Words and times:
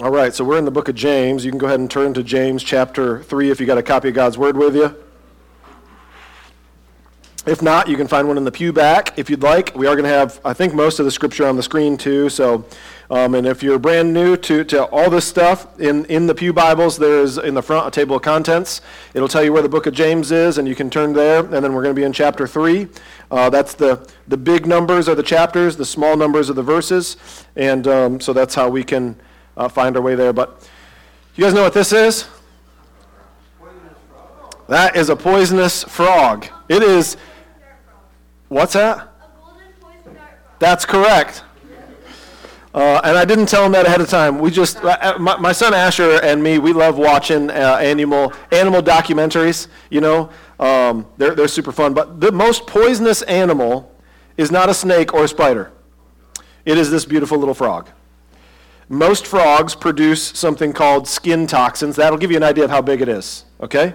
All 0.00 0.12
right, 0.12 0.32
so 0.32 0.44
we're 0.44 0.58
in 0.58 0.64
the 0.64 0.70
book 0.70 0.88
of 0.88 0.94
James. 0.94 1.44
You 1.44 1.50
can 1.50 1.58
go 1.58 1.66
ahead 1.66 1.80
and 1.80 1.90
turn 1.90 2.14
to 2.14 2.22
James 2.22 2.62
chapter 2.62 3.20
3 3.24 3.50
if 3.50 3.58
you 3.58 3.66
got 3.66 3.78
a 3.78 3.82
copy 3.82 4.10
of 4.10 4.14
God's 4.14 4.38
Word 4.38 4.56
with 4.56 4.76
you. 4.76 4.94
If 7.46 7.62
not, 7.62 7.88
you 7.88 7.96
can 7.96 8.06
find 8.06 8.28
one 8.28 8.36
in 8.36 8.44
the 8.44 8.52
pew 8.52 8.72
back 8.72 9.18
if 9.18 9.28
you'd 9.28 9.42
like. 9.42 9.74
We 9.74 9.88
are 9.88 9.96
going 9.96 10.04
to 10.04 10.10
have, 10.10 10.40
I 10.44 10.52
think, 10.52 10.72
most 10.72 11.00
of 11.00 11.04
the 11.04 11.10
scripture 11.10 11.48
on 11.48 11.56
the 11.56 11.64
screen 11.64 11.96
too. 11.96 12.28
So, 12.28 12.64
um, 13.10 13.34
and 13.34 13.44
if 13.44 13.60
you're 13.60 13.76
brand 13.80 14.14
new 14.14 14.36
to, 14.36 14.62
to 14.66 14.84
all 14.84 15.10
this 15.10 15.26
stuff, 15.26 15.80
in, 15.80 16.04
in 16.04 16.28
the 16.28 16.34
Pew 16.34 16.52
Bibles, 16.52 16.96
there's 16.96 17.36
in 17.36 17.54
the 17.54 17.62
front 17.62 17.88
a 17.88 17.90
table 17.90 18.14
of 18.14 18.22
contents. 18.22 18.82
It'll 19.14 19.26
tell 19.26 19.42
you 19.42 19.52
where 19.52 19.62
the 19.62 19.68
book 19.68 19.86
of 19.86 19.94
James 19.94 20.30
is, 20.30 20.58
and 20.58 20.68
you 20.68 20.76
can 20.76 20.90
turn 20.90 21.12
there. 21.12 21.40
And 21.40 21.52
then 21.52 21.72
we're 21.72 21.82
going 21.82 21.96
to 21.96 22.00
be 22.00 22.04
in 22.04 22.12
chapter 22.12 22.46
3. 22.46 22.86
Uh, 23.32 23.50
that's 23.50 23.74
the, 23.74 24.08
the 24.28 24.36
big 24.36 24.64
numbers 24.64 25.08
are 25.08 25.16
the 25.16 25.24
chapters, 25.24 25.76
the 25.76 25.84
small 25.84 26.16
numbers 26.16 26.48
are 26.50 26.54
the 26.54 26.62
verses. 26.62 27.16
And 27.56 27.88
um, 27.88 28.20
so 28.20 28.32
that's 28.32 28.54
how 28.54 28.68
we 28.68 28.84
can 28.84 29.16
uh, 29.58 29.68
find 29.68 29.94
our 29.96 30.02
way 30.02 30.14
there. 30.14 30.32
But 30.32 30.66
you 31.36 31.44
guys 31.44 31.52
know 31.52 31.62
what 31.62 31.74
this 31.74 31.92
is? 31.92 32.26
That 34.68 34.96
is 34.96 35.10
a 35.10 35.16
poisonous 35.16 35.84
frog. 35.84 36.46
It 36.68 36.82
is 36.82 37.18
What's 38.48 38.72
that? 38.72 39.12
That's 40.58 40.86
correct. 40.86 41.42
Uh, 42.74 43.00
and 43.04 43.18
I 43.18 43.24
didn't 43.24 43.46
tell 43.46 43.64
him 43.64 43.72
that 43.72 43.86
ahead 43.86 44.00
of 44.00 44.08
time. 44.08 44.38
We 44.38 44.50
just, 44.50 44.82
uh, 44.84 44.96
uh, 45.00 45.18
my, 45.18 45.36
my 45.36 45.52
son 45.52 45.74
Asher 45.74 46.20
and 46.22 46.42
me, 46.42 46.58
we 46.58 46.72
love 46.72 46.96
watching 46.96 47.50
uh, 47.50 47.78
animal 47.80 48.32
animal 48.52 48.82
documentaries. 48.82 49.68
You 49.90 50.00
know, 50.00 50.30
um, 50.60 51.06
they're 51.16 51.34
they're 51.34 51.48
super 51.48 51.72
fun. 51.72 51.92
But 51.92 52.20
the 52.20 52.32
most 52.32 52.66
poisonous 52.66 53.22
animal 53.22 53.94
is 54.36 54.50
not 54.50 54.68
a 54.68 54.74
snake 54.74 55.12
or 55.12 55.24
a 55.24 55.28
spider. 55.28 55.72
It 56.64 56.78
is 56.78 56.90
this 56.90 57.04
beautiful 57.04 57.38
little 57.38 57.54
frog. 57.54 57.90
Most 58.88 59.26
frogs 59.26 59.74
produce 59.74 60.22
something 60.22 60.72
called 60.72 61.06
skin 61.06 61.46
toxins. 61.46 61.96
That'll 61.96 62.18
give 62.18 62.30
you 62.30 62.38
an 62.38 62.42
idea 62.42 62.64
of 62.64 62.70
how 62.70 62.80
big 62.80 63.02
it 63.02 63.08
is. 63.08 63.44
Okay. 63.60 63.94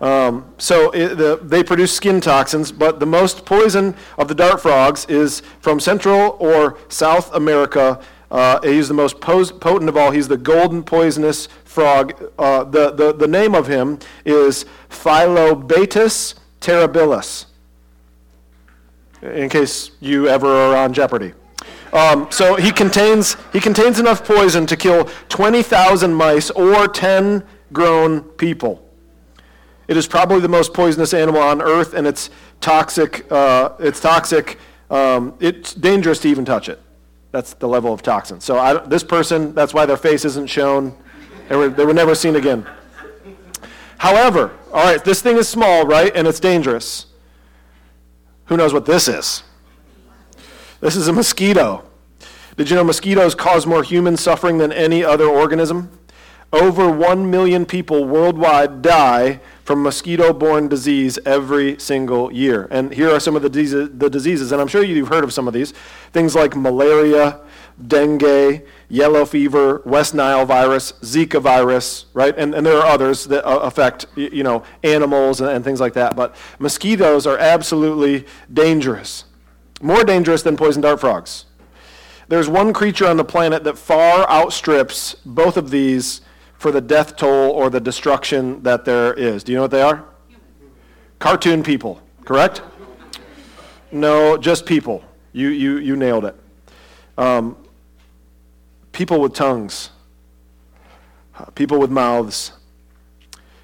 Um, 0.00 0.54
so 0.58 0.90
it, 0.92 1.16
the, 1.16 1.40
they 1.42 1.64
produce 1.64 1.92
skin 1.92 2.20
toxins, 2.20 2.70
but 2.70 3.00
the 3.00 3.06
most 3.06 3.44
poison 3.44 3.96
of 4.16 4.28
the 4.28 4.34
dart 4.34 4.62
frogs 4.62 5.04
is 5.06 5.42
from 5.60 5.80
Central 5.80 6.36
or 6.38 6.78
South 6.88 7.34
America. 7.34 8.00
Uh, 8.30 8.60
he's 8.62 8.88
the 8.88 8.94
most 8.94 9.20
pos- 9.20 9.50
potent 9.50 9.88
of 9.88 9.96
all. 9.96 10.10
He's 10.10 10.28
the 10.28 10.36
golden 10.36 10.84
poisonous 10.84 11.48
frog. 11.64 12.32
Uh, 12.38 12.64
the, 12.64 12.92
the, 12.92 13.12
the 13.12 13.26
name 13.26 13.54
of 13.54 13.66
him 13.66 13.98
is 14.24 14.64
Phyllobates 14.88 16.34
terribilis, 16.60 17.46
in 19.22 19.48
case 19.48 19.90
you 20.00 20.28
ever 20.28 20.46
are 20.46 20.76
on 20.76 20.92
Jeopardy. 20.92 21.32
Um, 21.92 22.30
so 22.30 22.56
he 22.56 22.70
contains, 22.70 23.36
he 23.52 23.60
contains 23.60 23.98
enough 23.98 24.24
poison 24.24 24.66
to 24.66 24.76
kill 24.76 25.04
20,000 25.28 26.12
mice 26.12 26.50
or 26.50 26.88
10 26.88 27.44
grown 27.72 28.22
people. 28.22 28.84
It 29.88 29.96
is 29.96 30.06
probably 30.06 30.40
the 30.40 30.48
most 30.48 30.74
poisonous 30.74 31.14
animal 31.14 31.40
on 31.40 31.62
earth, 31.62 31.94
and 31.94 32.06
it's 32.06 32.28
toxic. 32.60 33.30
Uh, 33.32 33.70
it's 33.78 34.00
toxic. 34.00 34.58
Um, 34.90 35.34
it's 35.40 35.74
dangerous 35.74 36.18
to 36.20 36.28
even 36.28 36.44
touch 36.44 36.68
it. 36.68 36.80
That's 37.32 37.54
the 37.54 37.68
level 37.68 37.92
of 37.92 38.02
toxin. 38.02 38.40
So 38.40 38.58
I, 38.58 38.74
this 38.86 39.02
person, 39.02 39.54
that's 39.54 39.72
why 39.72 39.86
their 39.86 39.96
face 39.96 40.24
isn't 40.24 40.48
shown. 40.48 40.96
They 41.48 41.56
were, 41.56 41.68
they 41.70 41.84
were 41.86 41.94
never 41.94 42.14
seen 42.14 42.36
again. 42.36 42.66
However, 43.96 44.52
all 44.72 44.84
right, 44.84 45.02
this 45.02 45.22
thing 45.22 45.36
is 45.36 45.48
small, 45.48 45.86
right, 45.86 46.14
and 46.14 46.28
it's 46.28 46.40
dangerous. 46.40 47.06
Who 48.46 48.56
knows 48.56 48.72
what 48.72 48.86
this 48.86 49.08
is? 49.08 49.42
This 50.80 50.94
is 50.94 51.08
a 51.08 51.12
mosquito. 51.12 51.84
Did 52.56 52.70
you 52.70 52.76
know 52.76 52.84
mosquitoes 52.84 53.34
cause 53.34 53.66
more 53.66 53.82
human 53.82 54.16
suffering 54.16 54.58
than 54.58 54.72
any 54.72 55.02
other 55.02 55.26
organism? 55.26 55.90
Over 56.52 56.88
1 56.88 57.30
million 57.30 57.66
people 57.66 58.04
worldwide 58.04 58.80
die 58.80 59.40
from 59.64 59.82
mosquito 59.82 60.32
borne 60.32 60.68
disease 60.68 61.18
every 61.26 61.78
single 61.78 62.32
year. 62.32 62.68
And 62.70 62.94
here 62.94 63.10
are 63.10 63.20
some 63.20 63.36
of 63.36 63.42
the, 63.42 63.50
diseases, 63.50 63.90
the 63.92 64.08
diseases, 64.08 64.52
and 64.52 64.60
I'm 64.60 64.68
sure 64.68 64.82
you've 64.82 65.08
heard 65.08 65.24
of 65.24 65.32
some 65.32 65.46
of 65.46 65.52
these 65.52 65.74
things 66.12 66.34
like 66.34 66.56
malaria, 66.56 67.40
dengue, 67.86 68.62
yellow 68.88 69.26
fever, 69.26 69.82
West 69.84 70.14
Nile 70.14 70.46
virus, 70.46 70.92
Zika 71.02 71.40
virus, 71.42 72.06
right? 72.14 72.34
And, 72.38 72.54
and 72.54 72.64
there 72.64 72.78
are 72.78 72.86
others 72.86 73.24
that 73.24 73.44
uh, 73.46 73.58
affect 73.58 74.06
you 74.16 74.42
know, 74.42 74.62
animals 74.82 75.40
and, 75.40 75.50
and 75.50 75.64
things 75.64 75.80
like 75.80 75.92
that. 75.94 76.16
But 76.16 76.34
mosquitoes 76.58 77.26
are 77.26 77.36
absolutely 77.36 78.26
dangerous, 78.52 79.24
more 79.80 80.04
dangerous 80.04 80.42
than 80.42 80.56
poison 80.56 80.82
dart 80.82 81.00
frogs. 81.00 81.44
There's 82.28 82.48
one 82.48 82.72
creature 82.72 83.06
on 83.06 83.16
the 83.16 83.24
planet 83.24 83.64
that 83.64 83.78
far 83.78 84.28
outstrips 84.28 85.16
both 85.24 85.56
of 85.56 85.70
these 85.70 86.20
for 86.58 86.70
the 86.70 86.80
death 86.80 87.16
toll 87.16 87.50
or 87.50 87.70
the 87.70 87.80
destruction 87.80 88.62
that 88.64 88.84
there 88.84 89.14
is. 89.14 89.44
Do 89.44 89.52
you 89.52 89.56
know 89.56 89.62
what 89.62 89.70
they 89.70 89.82
are? 89.82 90.04
Cartoon 91.18 91.62
people, 91.62 92.02
correct? 92.24 92.62
No, 93.90 94.36
just 94.36 94.66
people. 94.66 95.02
You, 95.32 95.48
you, 95.48 95.78
you 95.78 95.96
nailed 95.96 96.24
it. 96.24 96.36
Um, 97.16 97.56
people 98.92 99.20
with 99.20 99.34
tongues, 99.34 99.90
people 101.54 101.78
with 101.78 101.90
mouths. 101.90 102.52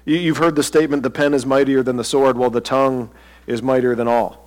You, 0.05 0.17
you've 0.17 0.37
heard 0.37 0.55
the 0.55 0.63
statement 0.63 1.03
the 1.03 1.09
pen 1.09 1.33
is 1.33 1.45
mightier 1.45 1.83
than 1.83 1.97
the 1.97 2.03
sword, 2.03 2.37
well, 2.37 2.49
the 2.49 2.61
tongue 2.61 3.09
is 3.45 3.61
mightier 3.61 3.95
than 3.95 4.07
all. 4.07 4.44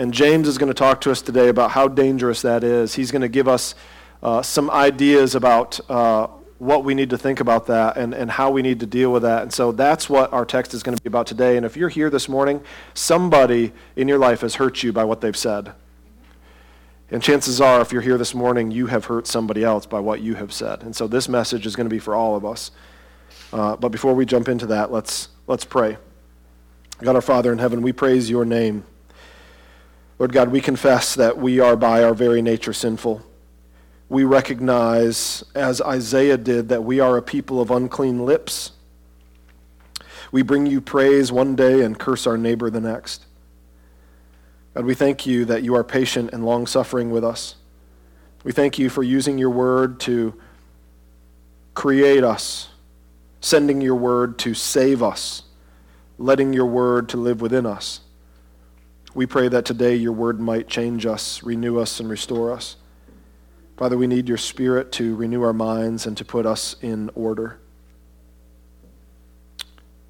And 0.00 0.14
James 0.14 0.48
is 0.48 0.56
going 0.56 0.68
to 0.68 0.74
talk 0.74 1.02
to 1.02 1.10
us 1.10 1.20
today 1.20 1.48
about 1.48 1.72
how 1.72 1.86
dangerous 1.86 2.40
that 2.40 2.64
is. 2.64 2.94
He's 2.94 3.10
going 3.10 3.20
to 3.20 3.28
give 3.28 3.46
us 3.46 3.74
uh, 4.22 4.40
some 4.40 4.70
ideas 4.70 5.34
about 5.34 5.78
uh, 5.90 6.28
what 6.56 6.84
we 6.84 6.94
need 6.94 7.10
to 7.10 7.18
think 7.18 7.38
about 7.38 7.66
that 7.66 7.98
and, 7.98 8.14
and 8.14 8.30
how 8.30 8.50
we 8.50 8.62
need 8.62 8.80
to 8.80 8.86
deal 8.86 9.12
with 9.12 9.24
that. 9.24 9.42
And 9.42 9.52
so 9.52 9.72
that's 9.72 10.08
what 10.08 10.32
our 10.32 10.46
text 10.46 10.72
is 10.72 10.82
going 10.82 10.96
to 10.96 11.02
be 11.02 11.08
about 11.08 11.26
today. 11.26 11.58
And 11.58 11.66
if 11.66 11.76
you're 11.76 11.90
here 11.90 12.08
this 12.08 12.30
morning, 12.30 12.62
somebody 12.94 13.74
in 13.94 14.08
your 14.08 14.16
life 14.16 14.40
has 14.40 14.54
hurt 14.54 14.82
you 14.82 14.90
by 14.90 15.04
what 15.04 15.20
they've 15.20 15.36
said. 15.36 15.74
And 17.10 17.22
chances 17.22 17.60
are, 17.60 17.82
if 17.82 17.92
you're 17.92 18.00
here 18.00 18.16
this 18.16 18.34
morning, 18.34 18.70
you 18.70 18.86
have 18.86 19.04
hurt 19.04 19.26
somebody 19.26 19.62
else 19.62 19.84
by 19.84 20.00
what 20.00 20.22
you 20.22 20.34
have 20.36 20.50
said. 20.50 20.82
And 20.82 20.96
so 20.96 21.08
this 21.08 21.28
message 21.28 21.66
is 21.66 21.76
going 21.76 21.90
to 21.90 21.94
be 21.94 21.98
for 21.98 22.14
all 22.14 22.36
of 22.36 22.46
us. 22.46 22.70
Uh, 23.52 23.76
but 23.76 23.90
before 23.90 24.14
we 24.14 24.24
jump 24.24 24.48
into 24.48 24.64
that, 24.68 24.90
let's, 24.90 25.28
let's 25.46 25.66
pray. 25.66 25.98
God 27.02 27.16
our 27.16 27.20
Father 27.20 27.52
in 27.52 27.58
heaven, 27.58 27.82
we 27.82 27.92
praise 27.92 28.30
your 28.30 28.46
name. 28.46 28.84
Lord 30.20 30.32
God, 30.32 30.50
we 30.50 30.60
confess 30.60 31.16
that 31.16 31.36
we 31.38 31.58
are 31.58 31.74
by 31.74 32.04
our 32.04 32.14
very 32.14 32.42
nature 32.42 32.72
sinful 32.72 33.24
we 34.10 34.24
recognize, 34.24 35.44
as 35.54 35.80
Isaiah 35.80 36.36
did, 36.36 36.68
that 36.68 36.82
we 36.82 36.98
are 36.98 37.16
a 37.16 37.22
people 37.22 37.60
of 37.60 37.70
unclean 37.70 38.26
lips. 38.26 38.72
We 40.32 40.42
bring 40.42 40.66
you 40.66 40.80
praise 40.80 41.30
one 41.30 41.54
day 41.54 41.82
and 41.82 41.96
curse 41.96 42.26
our 42.26 42.36
neighbor 42.36 42.70
the 42.70 42.80
next. 42.80 43.24
God, 44.74 44.84
we 44.84 44.94
thank 44.94 45.26
you 45.26 45.44
that 45.44 45.62
you 45.62 45.76
are 45.76 45.84
patient 45.84 46.30
and 46.32 46.44
long 46.44 46.66
suffering 46.66 47.12
with 47.12 47.24
us. 47.24 47.54
We 48.42 48.50
thank 48.50 48.80
you 48.80 48.90
for 48.90 49.04
using 49.04 49.38
your 49.38 49.50
word 49.50 50.00
to 50.00 50.34
create 51.74 52.24
us, 52.24 52.68
sending 53.40 53.80
your 53.80 53.94
word 53.94 54.40
to 54.40 54.54
save 54.54 55.04
us, 55.04 55.44
letting 56.18 56.52
your 56.52 56.66
word 56.66 57.08
to 57.10 57.16
live 57.16 57.40
within 57.40 57.64
us. 57.64 58.00
We 59.12 59.26
pray 59.26 59.48
that 59.48 59.64
today 59.64 59.96
your 59.96 60.12
word 60.12 60.38
might 60.38 60.68
change 60.68 61.04
us, 61.04 61.42
renew 61.42 61.80
us, 61.80 61.98
and 61.98 62.08
restore 62.08 62.52
us. 62.52 62.76
Father, 63.76 63.98
we 63.98 64.06
need 64.06 64.28
your 64.28 64.36
spirit 64.36 64.92
to 64.92 65.16
renew 65.16 65.42
our 65.42 65.52
minds 65.52 66.06
and 66.06 66.16
to 66.16 66.24
put 66.24 66.46
us 66.46 66.76
in 66.80 67.10
order. 67.16 67.58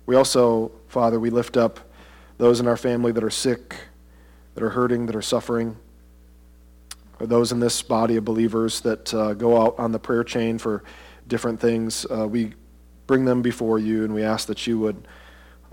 We 0.04 0.16
also, 0.16 0.72
Father, 0.88 1.18
we 1.18 1.30
lift 1.30 1.56
up 1.56 1.80
those 2.36 2.60
in 2.60 2.68
our 2.68 2.76
family 2.76 3.10
that 3.12 3.24
are 3.24 3.30
sick, 3.30 3.74
that 4.54 4.62
are 4.62 4.70
hurting, 4.70 5.06
that 5.06 5.16
are 5.16 5.22
suffering, 5.22 5.78
or 7.18 7.26
those 7.26 7.52
in 7.52 7.60
this 7.60 7.80
body 7.80 8.16
of 8.16 8.24
believers 8.26 8.82
that 8.82 9.14
uh, 9.14 9.32
go 9.32 9.62
out 9.62 9.78
on 9.78 9.92
the 9.92 9.98
prayer 9.98 10.24
chain 10.24 10.58
for 10.58 10.84
different 11.26 11.58
things. 11.58 12.04
Uh, 12.10 12.28
we 12.28 12.52
bring 13.06 13.24
them 13.24 13.40
before 13.40 13.78
you 13.78 14.04
and 14.04 14.12
we 14.12 14.22
ask 14.22 14.46
that 14.48 14.66
you 14.66 14.78
would 14.78 15.08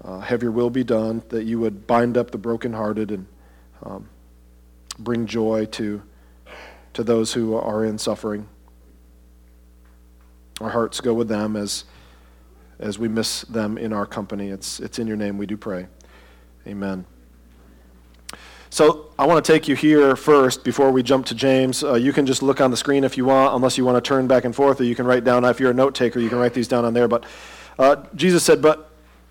uh, 0.07 0.19
have 0.21 0.41
your 0.41 0.51
will 0.51 0.71
be 0.71 0.83
done, 0.83 1.21
that 1.29 1.43
you 1.43 1.59
would 1.59 1.85
bind 1.85 2.17
up 2.17 2.31
the 2.31 2.37
brokenhearted 2.37 3.11
and 3.11 3.27
um, 3.83 4.09
bring 4.97 5.27
joy 5.27 5.65
to 5.65 6.01
to 6.97 7.03
those 7.03 7.31
who 7.31 7.55
are 7.55 7.85
in 7.85 7.95
suffering. 7.95 8.49
Our 10.59 10.71
hearts 10.71 10.99
go 10.99 11.13
with 11.13 11.27
them 11.27 11.55
as, 11.55 11.83
as 12.79 12.97
we 12.97 13.07
miss 13.07 13.41
them 13.41 13.77
in 13.77 13.93
our 13.93 14.07
company. 14.07 14.49
It's, 14.49 14.79
it's 14.79 14.97
in 14.97 15.05
your 15.05 15.15
name 15.15 15.37
we 15.37 15.45
do 15.45 15.57
pray. 15.57 15.85
Amen. 16.65 17.05
So 18.71 19.11
I 19.19 19.27
want 19.27 19.45
to 19.45 19.51
take 19.51 19.67
you 19.67 19.75
here 19.75 20.15
first 20.15 20.63
before 20.63 20.91
we 20.91 21.03
jump 21.03 21.27
to 21.27 21.35
James. 21.35 21.83
Uh, 21.83 21.93
you 21.93 22.11
can 22.11 22.25
just 22.25 22.41
look 22.41 22.61
on 22.61 22.71
the 22.71 22.77
screen 22.77 23.03
if 23.03 23.15
you 23.15 23.25
want, 23.25 23.53
unless 23.53 23.77
you 23.77 23.85
want 23.85 24.03
to 24.03 24.07
turn 24.07 24.25
back 24.25 24.45
and 24.45 24.55
forth, 24.55 24.81
or 24.81 24.83
you 24.83 24.95
can 24.95 25.05
write 25.05 25.23
down. 25.23 25.45
If 25.45 25.59
you're 25.59 25.71
a 25.71 25.75
note 25.75 25.93
taker, 25.93 26.19
you 26.19 26.29
can 26.29 26.39
write 26.39 26.55
these 26.55 26.67
down 26.67 26.83
on 26.83 26.95
there. 26.95 27.07
But 27.07 27.25
uh, 27.77 27.97
Jesus 28.15 28.43
said, 28.43 28.59
But 28.59 28.86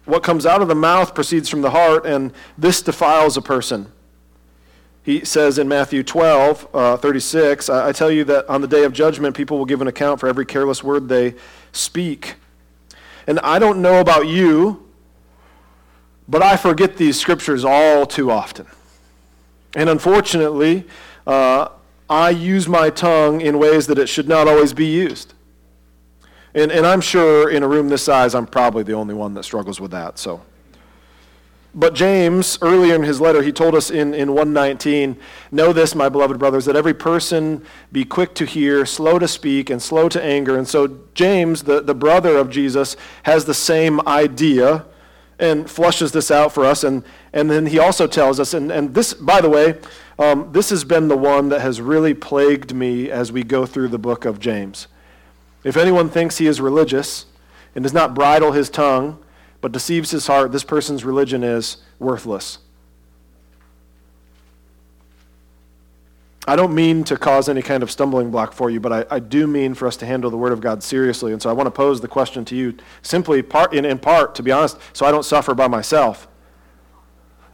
what 0.06 0.22
comes 0.22 0.46
out 0.46 0.62
of 0.62 0.68
the 0.68 0.74
mouth 0.74 1.14
proceeds 1.14 1.48
from 1.48 1.60
the 1.60 1.70
heart, 1.70 2.06
and 2.06 2.32
this 2.56 2.80
defiles 2.80 3.36
a 3.36 3.42
person. 3.42 3.92
He 5.02 5.24
says 5.24 5.58
in 5.58 5.68
Matthew 5.68 6.02
12, 6.02 6.68
uh, 6.74 6.96
36, 6.96 7.68
I, 7.68 7.88
I 7.88 7.92
tell 7.92 8.10
you 8.10 8.24
that 8.24 8.48
on 8.48 8.60
the 8.60 8.66
day 8.66 8.84
of 8.84 8.92
judgment, 8.92 9.36
people 9.36 9.58
will 9.58 9.64
give 9.64 9.80
an 9.80 9.86
account 9.86 10.18
for 10.18 10.28
every 10.28 10.46
careless 10.46 10.82
word 10.82 11.08
they 11.08 11.34
speak. 11.72 12.34
And 13.26 13.38
I 13.40 13.58
don't 13.58 13.82
know 13.82 14.00
about 14.00 14.26
you, 14.26 14.88
but 16.28 16.42
I 16.42 16.56
forget 16.56 16.96
these 16.96 17.20
scriptures 17.20 17.64
all 17.64 18.06
too 18.06 18.30
often. 18.30 18.66
And 19.76 19.88
unfortunately, 19.88 20.86
uh, 21.26 21.68
I 22.08 22.30
use 22.30 22.68
my 22.68 22.90
tongue 22.90 23.40
in 23.40 23.58
ways 23.58 23.86
that 23.88 23.98
it 23.98 24.08
should 24.08 24.28
not 24.28 24.48
always 24.48 24.72
be 24.72 24.86
used. 24.86 25.34
And, 26.56 26.72
and 26.72 26.86
I'm 26.86 27.02
sure 27.02 27.50
in 27.50 27.62
a 27.62 27.68
room 27.68 27.90
this 27.90 28.02
size, 28.02 28.34
I'm 28.34 28.46
probably 28.46 28.82
the 28.82 28.94
only 28.94 29.14
one 29.14 29.34
that 29.34 29.42
struggles 29.42 29.78
with 29.78 29.90
that. 29.90 30.18
So. 30.18 30.40
But 31.74 31.94
James, 31.94 32.58
earlier 32.62 32.94
in 32.94 33.02
his 33.02 33.20
letter, 33.20 33.42
he 33.42 33.52
told 33.52 33.74
us 33.74 33.90
in, 33.90 34.14
in 34.14 34.30
119, 34.30 35.18
Know 35.52 35.74
this, 35.74 35.94
my 35.94 36.08
beloved 36.08 36.38
brothers, 36.38 36.64
that 36.64 36.74
every 36.74 36.94
person 36.94 37.62
be 37.92 38.06
quick 38.06 38.34
to 38.36 38.46
hear, 38.46 38.86
slow 38.86 39.18
to 39.18 39.28
speak, 39.28 39.68
and 39.68 39.82
slow 39.82 40.08
to 40.08 40.24
anger. 40.24 40.56
And 40.56 40.66
so 40.66 40.98
James, 41.12 41.64
the, 41.64 41.82
the 41.82 41.94
brother 41.94 42.38
of 42.38 42.48
Jesus, 42.48 42.96
has 43.24 43.44
the 43.44 43.52
same 43.52 44.00
idea 44.08 44.86
and 45.38 45.70
flushes 45.70 46.12
this 46.12 46.30
out 46.30 46.52
for 46.52 46.64
us. 46.64 46.82
And, 46.82 47.04
and 47.34 47.50
then 47.50 47.66
he 47.66 47.78
also 47.78 48.06
tells 48.06 48.40
us, 48.40 48.54
and, 48.54 48.72
and 48.72 48.94
this, 48.94 49.12
by 49.12 49.42
the 49.42 49.50
way, 49.50 49.78
um, 50.18 50.50
this 50.52 50.70
has 50.70 50.84
been 50.84 51.08
the 51.08 51.16
one 51.18 51.50
that 51.50 51.60
has 51.60 51.82
really 51.82 52.14
plagued 52.14 52.74
me 52.74 53.10
as 53.10 53.30
we 53.30 53.42
go 53.42 53.66
through 53.66 53.88
the 53.88 53.98
book 53.98 54.24
of 54.24 54.40
James. 54.40 54.88
If 55.64 55.76
anyone 55.76 56.08
thinks 56.08 56.38
he 56.38 56.46
is 56.46 56.60
religious 56.60 57.26
and 57.74 57.82
does 57.82 57.92
not 57.92 58.14
bridle 58.14 58.52
his 58.52 58.70
tongue, 58.70 59.22
but 59.60 59.72
deceives 59.72 60.10
his 60.10 60.26
heart, 60.26 60.52
this 60.52 60.64
person's 60.64 61.04
religion 61.04 61.42
is 61.42 61.78
worthless. 61.98 62.58
I 66.48 66.54
don't 66.54 66.74
mean 66.74 67.02
to 67.04 67.16
cause 67.16 67.48
any 67.48 67.62
kind 67.62 67.82
of 67.82 67.90
stumbling 67.90 68.30
block 68.30 68.52
for 68.52 68.70
you, 68.70 68.78
but 68.78 68.92
I, 68.92 69.16
I, 69.16 69.18
do 69.18 69.48
mean 69.48 69.74
for 69.74 69.88
us 69.88 69.96
to 69.96 70.06
handle 70.06 70.30
the 70.30 70.36
Word 70.36 70.52
of 70.52 70.60
God 70.60 70.80
seriously. 70.80 71.32
And 71.32 71.42
so 71.42 71.50
I 71.50 71.52
want 71.52 71.66
to 71.66 71.72
pose 71.72 72.00
the 72.00 72.06
question 72.06 72.44
to 72.44 72.54
you 72.54 72.76
simply, 73.02 73.42
part, 73.42 73.74
in, 73.74 73.84
in 73.84 73.98
part, 73.98 74.36
to 74.36 74.44
be 74.44 74.52
honest, 74.52 74.78
so 74.92 75.04
I 75.04 75.10
don't 75.10 75.24
suffer 75.24 75.54
by 75.54 75.66
myself. 75.66 76.28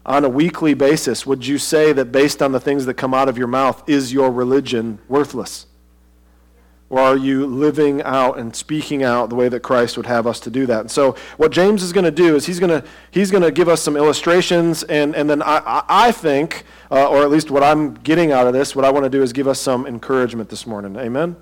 On 0.04 0.24
a 0.24 0.28
weekly 0.28 0.74
basis, 0.74 1.24
would 1.24 1.46
you 1.46 1.56
say 1.56 1.94
that 1.94 2.12
based 2.12 2.42
on 2.42 2.52
the 2.52 2.60
things 2.60 2.84
that 2.84 2.94
come 2.94 3.14
out 3.14 3.30
of 3.30 3.38
your 3.38 3.46
mouth, 3.46 3.82
is 3.88 4.12
your 4.12 4.30
religion 4.30 4.98
worthless? 5.08 5.66
Or 6.92 7.00
are 7.00 7.16
you 7.16 7.46
living 7.46 8.02
out 8.02 8.38
and 8.38 8.54
speaking 8.54 9.02
out 9.02 9.30
the 9.30 9.34
way 9.34 9.48
that 9.48 9.60
Christ 9.60 9.96
would 9.96 10.04
have 10.04 10.26
us 10.26 10.38
to 10.40 10.50
do 10.50 10.66
that? 10.66 10.80
And 10.80 10.90
so, 10.90 11.16
what 11.38 11.50
James 11.50 11.82
is 11.82 11.90
going 11.90 12.04
to 12.04 12.10
do 12.10 12.36
is 12.36 12.44
he's 12.44 12.60
going 12.60 12.82
to 12.82 12.86
he's 13.10 13.30
going 13.30 13.42
to 13.42 13.50
give 13.50 13.66
us 13.66 13.80
some 13.80 13.96
illustrations, 13.96 14.82
and, 14.82 15.16
and 15.16 15.30
then 15.30 15.40
I, 15.40 15.82
I 15.88 16.12
think, 16.12 16.64
uh, 16.90 17.08
or 17.08 17.22
at 17.22 17.30
least 17.30 17.50
what 17.50 17.62
I'm 17.62 17.94
getting 17.94 18.30
out 18.30 18.46
of 18.46 18.52
this, 18.52 18.76
what 18.76 18.84
I 18.84 18.90
want 18.90 19.04
to 19.04 19.08
do 19.08 19.22
is 19.22 19.32
give 19.32 19.48
us 19.48 19.58
some 19.58 19.86
encouragement 19.86 20.50
this 20.50 20.66
morning. 20.66 20.94
Amen? 20.96 21.34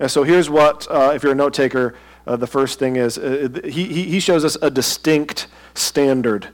And 0.00 0.10
so, 0.10 0.24
here's 0.24 0.50
what, 0.50 0.88
uh, 0.90 1.12
if 1.14 1.22
you're 1.22 1.30
a 1.30 1.36
note 1.36 1.54
taker, 1.54 1.94
uh, 2.26 2.34
the 2.34 2.48
first 2.48 2.80
thing 2.80 2.96
is 2.96 3.16
uh, 3.16 3.48
he, 3.62 3.84
he 3.84 4.18
shows 4.18 4.44
us 4.44 4.56
a 4.60 4.72
distinct 4.72 5.46
standard. 5.74 6.48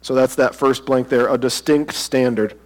So, 0.00 0.14
that's 0.14 0.36
that 0.36 0.54
first 0.54 0.86
blank 0.86 1.08
there, 1.08 1.26
a 1.28 1.36
distinct 1.36 1.94
standard. 1.94 2.56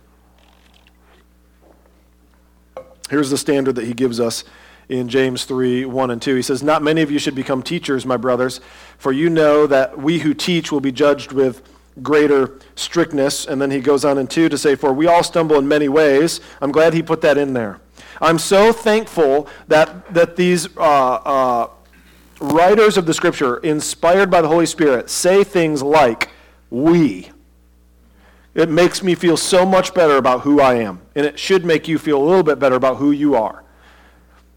Here's 3.08 3.30
the 3.30 3.38
standard 3.38 3.76
that 3.76 3.86
he 3.86 3.94
gives 3.94 4.20
us 4.20 4.44
in 4.92 5.08
James 5.08 5.44
3 5.44 5.86
1 5.86 6.10
and 6.10 6.20
2. 6.20 6.36
He 6.36 6.42
says, 6.42 6.62
Not 6.62 6.82
many 6.82 7.00
of 7.02 7.10
you 7.10 7.18
should 7.18 7.34
become 7.34 7.62
teachers, 7.62 8.04
my 8.04 8.16
brothers, 8.16 8.60
for 8.98 9.10
you 9.10 9.30
know 9.30 9.66
that 9.66 9.98
we 9.98 10.18
who 10.18 10.34
teach 10.34 10.70
will 10.70 10.80
be 10.80 10.92
judged 10.92 11.32
with 11.32 11.62
greater 12.02 12.58
strictness. 12.74 13.46
And 13.46 13.60
then 13.60 13.70
he 13.70 13.80
goes 13.80 14.04
on 14.04 14.18
in 14.18 14.26
2 14.26 14.50
to 14.50 14.58
say, 14.58 14.74
For 14.74 14.92
we 14.92 15.06
all 15.06 15.22
stumble 15.22 15.58
in 15.58 15.66
many 15.66 15.88
ways. 15.88 16.40
I'm 16.60 16.70
glad 16.70 16.92
he 16.92 17.02
put 17.02 17.22
that 17.22 17.38
in 17.38 17.54
there. 17.54 17.80
I'm 18.20 18.38
so 18.38 18.72
thankful 18.72 19.48
that, 19.68 20.12
that 20.12 20.36
these 20.36 20.76
uh, 20.76 20.80
uh, 20.80 21.68
writers 22.40 22.96
of 22.96 23.06
the 23.06 23.14
scripture, 23.14 23.56
inspired 23.58 24.30
by 24.30 24.42
the 24.42 24.48
Holy 24.48 24.66
Spirit, 24.66 25.08
say 25.08 25.42
things 25.42 25.82
like, 25.82 26.28
We. 26.70 27.30
It 28.54 28.68
makes 28.68 29.02
me 29.02 29.14
feel 29.14 29.38
so 29.38 29.64
much 29.64 29.94
better 29.94 30.18
about 30.18 30.42
who 30.42 30.60
I 30.60 30.74
am. 30.74 31.00
And 31.14 31.24
it 31.24 31.38
should 31.38 31.64
make 31.64 31.88
you 31.88 31.98
feel 31.98 32.22
a 32.22 32.24
little 32.24 32.42
bit 32.42 32.58
better 32.58 32.74
about 32.74 32.98
who 32.98 33.10
you 33.10 33.34
are. 33.34 33.62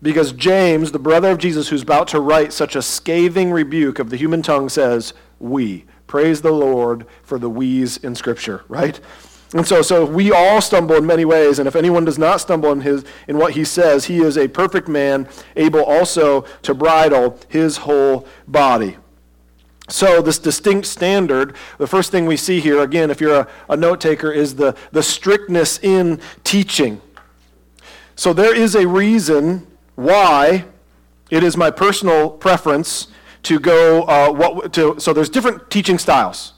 Because 0.05 0.33
James, 0.33 0.91
the 0.91 0.99
brother 0.99 1.31
of 1.31 1.39
Jesus, 1.39 1.69
who's 1.69 1.81
about 1.81 2.07
to 2.09 2.19
write 2.19 2.53
such 2.53 2.75
a 2.75 2.83
scathing 2.83 3.51
rebuke 3.51 3.97
of 3.97 4.11
the 4.11 4.17
human 4.17 4.43
tongue, 4.43 4.69
says, 4.69 5.15
We. 5.39 5.85
Praise 6.05 6.43
the 6.43 6.51
Lord 6.51 7.07
for 7.23 7.39
the 7.39 7.49
we's 7.49 7.97
in 7.97 8.13
Scripture, 8.13 8.63
right? 8.67 8.99
And 9.55 9.67
so, 9.67 9.81
so 9.81 10.05
we 10.05 10.31
all 10.31 10.61
stumble 10.61 10.95
in 10.95 11.07
many 11.07 11.25
ways, 11.25 11.57
and 11.57 11.67
if 11.67 11.75
anyone 11.75 12.05
does 12.05 12.19
not 12.19 12.39
stumble 12.39 12.71
in, 12.71 12.81
his, 12.81 13.03
in 13.27 13.39
what 13.39 13.53
he 13.53 13.65
says, 13.65 14.05
he 14.05 14.19
is 14.19 14.37
a 14.37 14.47
perfect 14.47 14.87
man, 14.87 15.27
able 15.55 15.83
also 15.83 16.41
to 16.61 16.75
bridle 16.75 17.39
his 17.49 17.77
whole 17.77 18.27
body. 18.47 18.97
So, 19.89 20.21
this 20.21 20.37
distinct 20.37 20.85
standard, 20.85 21.55
the 21.79 21.87
first 21.87 22.11
thing 22.11 22.27
we 22.27 22.37
see 22.37 22.59
here, 22.59 22.79
again, 22.79 23.09
if 23.09 23.19
you're 23.19 23.39
a, 23.39 23.47
a 23.69 23.75
note 23.75 24.01
taker, 24.01 24.31
is 24.31 24.53
the, 24.53 24.75
the 24.91 25.01
strictness 25.01 25.79
in 25.79 26.21
teaching. 26.43 27.01
So, 28.15 28.33
there 28.33 28.55
is 28.55 28.75
a 28.75 28.87
reason 28.87 29.65
why 29.95 30.65
it 31.29 31.43
is 31.43 31.57
my 31.57 31.71
personal 31.71 32.29
preference 32.29 33.07
to 33.43 33.59
go 33.59 34.03
uh, 34.03 34.31
what 34.31 34.73
to 34.73 34.99
so 34.99 35.13
there's 35.13 35.29
different 35.29 35.69
teaching 35.69 35.97
styles. 35.97 36.53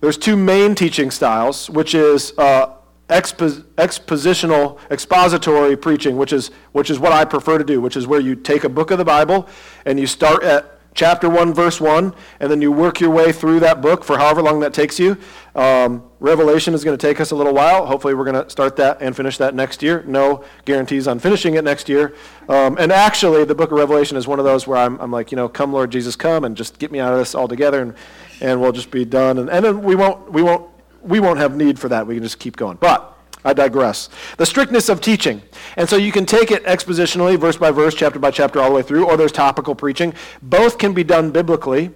There's 0.00 0.16
two 0.16 0.36
main 0.36 0.74
teaching 0.74 1.10
styles 1.10 1.68
which 1.68 1.94
is 1.94 2.32
uh, 2.38 2.74
expo- 3.10 3.62
expositional 3.76 4.78
expository 4.90 5.76
preaching 5.76 6.16
which 6.16 6.32
is 6.32 6.50
which 6.72 6.90
is 6.90 6.98
what 6.98 7.12
i 7.12 7.24
prefer 7.24 7.58
to 7.58 7.64
do 7.64 7.80
which 7.80 7.96
is 7.96 8.06
where 8.06 8.20
you 8.20 8.36
take 8.36 8.62
a 8.64 8.68
book 8.68 8.90
of 8.90 8.98
the 8.98 9.04
bible 9.04 9.48
and 9.84 9.98
you 9.98 10.06
start 10.06 10.44
at 10.44 10.79
chapter 10.94 11.28
1, 11.28 11.54
verse 11.54 11.80
1, 11.80 12.14
and 12.40 12.50
then 12.50 12.60
you 12.60 12.72
work 12.72 13.00
your 13.00 13.10
way 13.10 13.32
through 13.32 13.60
that 13.60 13.80
book 13.80 14.04
for 14.04 14.18
however 14.18 14.42
long 14.42 14.60
that 14.60 14.74
takes 14.74 14.98
you. 14.98 15.16
Um, 15.54 16.04
Revelation 16.20 16.74
is 16.74 16.84
going 16.84 16.96
to 16.96 17.06
take 17.06 17.20
us 17.20 17.30
a 17.30 17.36
little 17.36 17.54
while. 17.54 17.86
Hopefully, 17.86 18.14
we're 18.14 18.24
going 18.24 18.44
to 18.44 18.50
start 18.50 18.76
that 18.76 19.00
and 19.00 19.16
finish 19.16 19.38
that 19.38 19.54
next 19.54 19.82
year. 19.82 20.04
No 20.06 20.44
guarantees 20.64 21.08
on 21.08 21.18
finishing 21.18 21.54
it 21.54 21.64
next 21.64 21.88
year. 21.88 22.14
Um, 22.48 22.76
and 22.78 22.92
actually, 22.92 23.44
the 23.44 23.54
book 23.54 23.72
of 23.72 23.78
Revelation 23.78 24.16
is 24.16 24.26
one 24.26 24.38
of 24.38 24.44
those 24.44 24.66
where 24.66 24.78
I'm, 24.78 25.00
I'm 25.00 25.10
like, 25.10 25.32
you 25.32 25.36
know, 25.36 25.48
come, 25.48 25.72
Lord 25.72 25.90
Jesus, 25.90 26.16
come, 26.16 26.44
and 26.44 26.56
just 26.56 26.78
get 26.78 26.92
me 26.92 27.00
out 27.00 27.12
of 27.12 27.18
this 27.18 27.34
altogether, 27.34 27.82
and, 27.82 27.94
and 28.40 28.60
we'll 28.60 28.72
just 28.72 28.90
be 28.90 29.04
done. 29.04 29.38
And, 29.38 29.48
and 29.48 29.64
then 29.64 29.82
we 29.82 29.94
won't, 29.94 30.30
we, 30.32 30.42
won't, 30.42 30.68
we 31.02 31.20
won't 31.20 31.38
have 31.38 31.56
need 31.56 31.78
for 31.78 31.88
that. 31.88 32.06
We 32.06 32.14
can 32.14 32.22
just 32.22 32.38
keep 32.38 32.56
going. 32.56 32.76
But 32.76 33.16
I 33.44 33.52
digress. 33.52 34.08
The 34.36 34.46
strictness 34.46 34.88
of 34.88 35.00
teaching. 35.00 35.42
And 35.76 35.88
so 35.88 35.96
you 35.96 36.12
can 36.12 36.26
take 36.26 36.50
it 36.50 36.64
expositionally, 36.64 37.38
verse 37.38 37.56
by 37.56 37.70
verse, 37.70 37.94
chapter 37.94 38.18
by 38.18 38.30
chapter, 38.30 38.60
all 38.60 38.68
the 38.68 38.74
way 38.76 38.82
through, 38.82 39.06
or 39.06 39.16
there's 39.16 39.32
topical 39.32 39.74
preaching. 39.74 40.14
Both 40.42 40.78
can 40.78 40.92
be 40.92 41.04
done 41.04 41.30
biblically, 41.30 41.90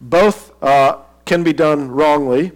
both 0.00 0.52
uh, 0.62 0.98
can 1.26 1.42
be 1.42 1.52
done 1.52 1.90
wrongly. 1.90 2.52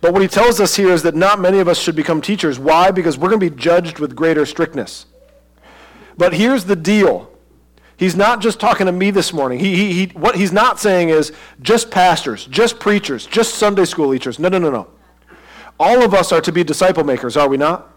But 0.00 0.12
what 0.12 0.22
he 0.22 0.28
tells 0.28 0.60
us 0.60 0.74
here 0.74 0.90
is 0.90 1.02
that 1.02 1.14
not 1.14 1.40
many 1.40 1.60
of 1.60 1.68
us 1.68 1.78
should 1.78 1.94
become 1.94 2.20
teachers. 2.20 2.58
Why? 2.58 2.90
Because 2.90 3.16
we're 3.16 3.28
going 3.28 3.40
to 3.40 3.50
be 3.50 3.56
judged 3.56 4.00
with 4.00 4.16
greater 4.16 4.44
strictness. 4.44 5.06
But 6.16 6.32
here's 6.32 6.64
the 6.64 6.76
deal. 6.76 7.30
He's 7.96 8.16
not 8.16 8.40
just 8.40 8.58
talking 8.58 8.86
to 8.86 8.92
me 8.92 9.12
this 9.12 9.32
morning. 9.32 9.60
He, 9.60 9.76
he, 9.76 9.92
he, 9.92 10.06
what 10.14 10.34
he's 10.34 10.52
not 10.52 10.80
saying 10.80 11.10
is 11.10 11.32
just 11.62 11.90
pastors, 11.90 12.46
just 12.46 12.80
preachers, 12.80 13.24
just 13.26 13.54
Sunday 13.54 13.84
school 13.84 14.12
teachers. 14.12 14.38
No, 14.38 14.48
no, 14.48 14.58
no, 14.58 14.70
no. 14.70 14.88
All 15.78 16.02
of 16.02 16.14
us 16.14 16.32
are 16.32 16.40
to 16.40 16.52
be 16.52 16.64
disciple 16.64 17.04
makers, 17.04 17.36
are 17.36 17.48
we 17.48 17.56
not? 17.56 17.90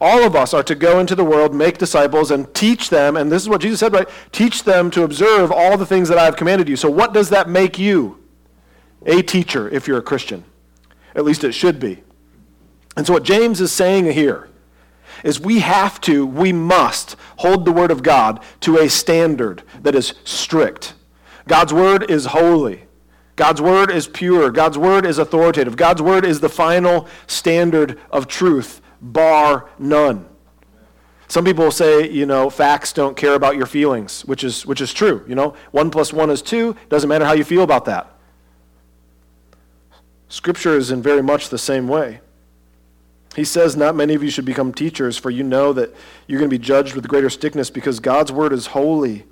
All 0.00 0.24
of 0.24 0.34
us 0.34 0.52
are 0.52 0.62
to 0.64 0.74
go 0.74 0.98
into 0.98 1.14
the 1.14 1.24
world, 1.24 1.54
make 1.54 1.78
disciples, 1.78 2.30
and 2.30 2.52
teach 2.52 2.90
them. 2.90 3.16
And 3.16 3.30
this 3.30 3.42
is 3.42 3.48
what 3.48 3.60
Jesus 3.60 3.80
said, 3.80 3.92
right? 3.92 4.08
Teach 4.32 4.64
them 4.64 4.90
to 4.90 5.04
observe 5.04 5.52
all 5.52 5.78
the 5.78 5.86
things 5.86 6.08
that 6.08 6.18
I 6.18 6.24
have 6.24 6.36
commanded 6.36 6.68
you. 6.68 6.76
So, 6.76 6.90
what 6.90 7.14
does 7.14 7.30
that 7.30 7.48
make 7.48 7.78
you? 7.78 8.18
A 9.06 9.22
teacher, 9.22 9.68
if 9.68 9.86
you're 9.86 9.98
a 9.98 10.02
Christian. 10.02 10.44
At 11.14 11.24
least 11.24 11.44
it 11.44 11.52
should 11.52 11.78
be. 11.78 12.02
And 12.96 13.06
so, 13.06 13.12
what 13.12 13.22
James 13.22 13.60
is 13.60 13.70
saying 13.70 14.06
here 14.06 14.48
is 15.22 15.40
we 15.40 15.60
have 15.60 16.00
to, 16.02 16.26
we 16.26 16.52
must 16.52 17.16
hold 17.36 17.64
the 17.64 17.72
Word 17.72 17.90
of 17.90 18.02
God 18.02 18.42
to 18.60 18.78
a 18.78 18.88
standard 18.88 19.62
that 19.82 19.94
is 19.94 20.14
strict. 20.24 20.94
God's 21.46 21.72
Word 21.72 22.10
is 22.10 22.26
holy. 22.26 22.84
God's 23.36 23.60
word 23.60 23.90
is 23.90 24.06
pure. 24.06 24.50
God's 24.50 24.78
word 24.78 25.04
is 25.04 25.18
authoritative. 25.18 25.76
God's 25.76 26.00
word 26.00 26.24
is 26.24 26.40
the 26.40 26.48
final 26.48 27.08
standard 27.26 27.98
of 28.10 28.28
truth, 28.28 28.80
bar 29.00 29.68
none. 29.78 30.28
Some 31.26 31.44
people 31.44 31.70
say, 31.70 32.08
you 32.08 32.26
know, 32.26 32.48
facts 32.48 32.92
don't 32.92 33.16
care 33.16 33.34
about 33.34 33.56
your 33.56 33.66
feelings, 33.66 34.24
which 34.24 34.44
is, 34.44 34.64
which 34.66 34.80
is 34.80 34.92
true. 34.92 35.24
You 35.26 35.34
know, 35.34 35.54
one 35.72 35.90
plus 35.90 36.12
one 36.12 36.30
is 36.30 36.42
two. 36.42 36.76
Doesn't 36.88 37.08
matter 37.08 37.24
how 37.24 37.32
you 37.32 37.44
feel 37.44 37.62
about 37.62 37.86
that. 37.86 38.10
Scripture 40.28 40.76
is 40.76 40.90
in 40.90 41.02
very 41.02 41.22
much 41.22 41.48
the 41.48 41.58
same 41.58 41.88
way. 41.88 42.20
He 43.34 43.44
says, 43.44 43.76
Not 43.76 43.96
many 43.96 44.14
of 44.14 44.22
you 44.22 44.30
should 44.30 44.44
become 44.44 44.72
teachers, 44.72 45.16
for 45.16 45.30
you 45.30 45.42
know 45.42 45.72
that 45.72 45.94
you're 46.26 46.38
going 46.38 46.50
to 46.50 46.56
be 46.56 46.64
judged 46.64 46.94
with 46.94 47.08
greater 47.08 47.30
strictness 47.30 47.70
because 47.70 48.00
God's 48.00 48.30
word 48.30 48.52
is 48.52 48.68
holy. 48.68 49.24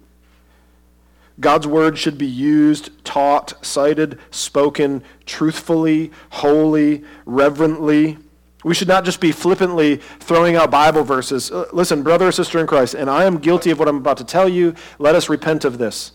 God's 1.41 1.67
word 1.67 1.99
should 1.99 2.19
be 2.19 2.27
used, 2.27 3.05
taught, 3.05 3.55
cited, 3.65 4.19
spoken 4.31 5.03
truthfully, 5.27 6.13
wholly, 6.31 7.05
reverently. 7.25 8.19
We 8.65 8.75
should 8.75 8.89
not 8.89 9.05
just 9.05 9.21
be 9.21 9.33
flippantly 9.33 9.97
throwing 10.21 10.57
out 10.57 10.71
Bible 10.71 11.05
verses. 11.05 11.51
Uh, 11.51 11.67
listen, 11.73 12.03
brother 12.03 12.29
or 12.29 12.33
sister 12.33 12.59
in 12.59 12.67
Christ, 12.67 12.95
and 12.95 13.11
I 13.11 13.25
am 13.25 13.39
guilty 13.39 13.71
of 13.71 13.79
what 13.79 13.89
I'm 13.89 13.97
about 13.97 14.19
to 14.19 14.25
tell 14.25 14.49
you. 14.49 14.75
Let 14.99 15.15
us 15.15 15.29
repent 15.29 15.65
of 15.65 15.79
this. 15.79 16.13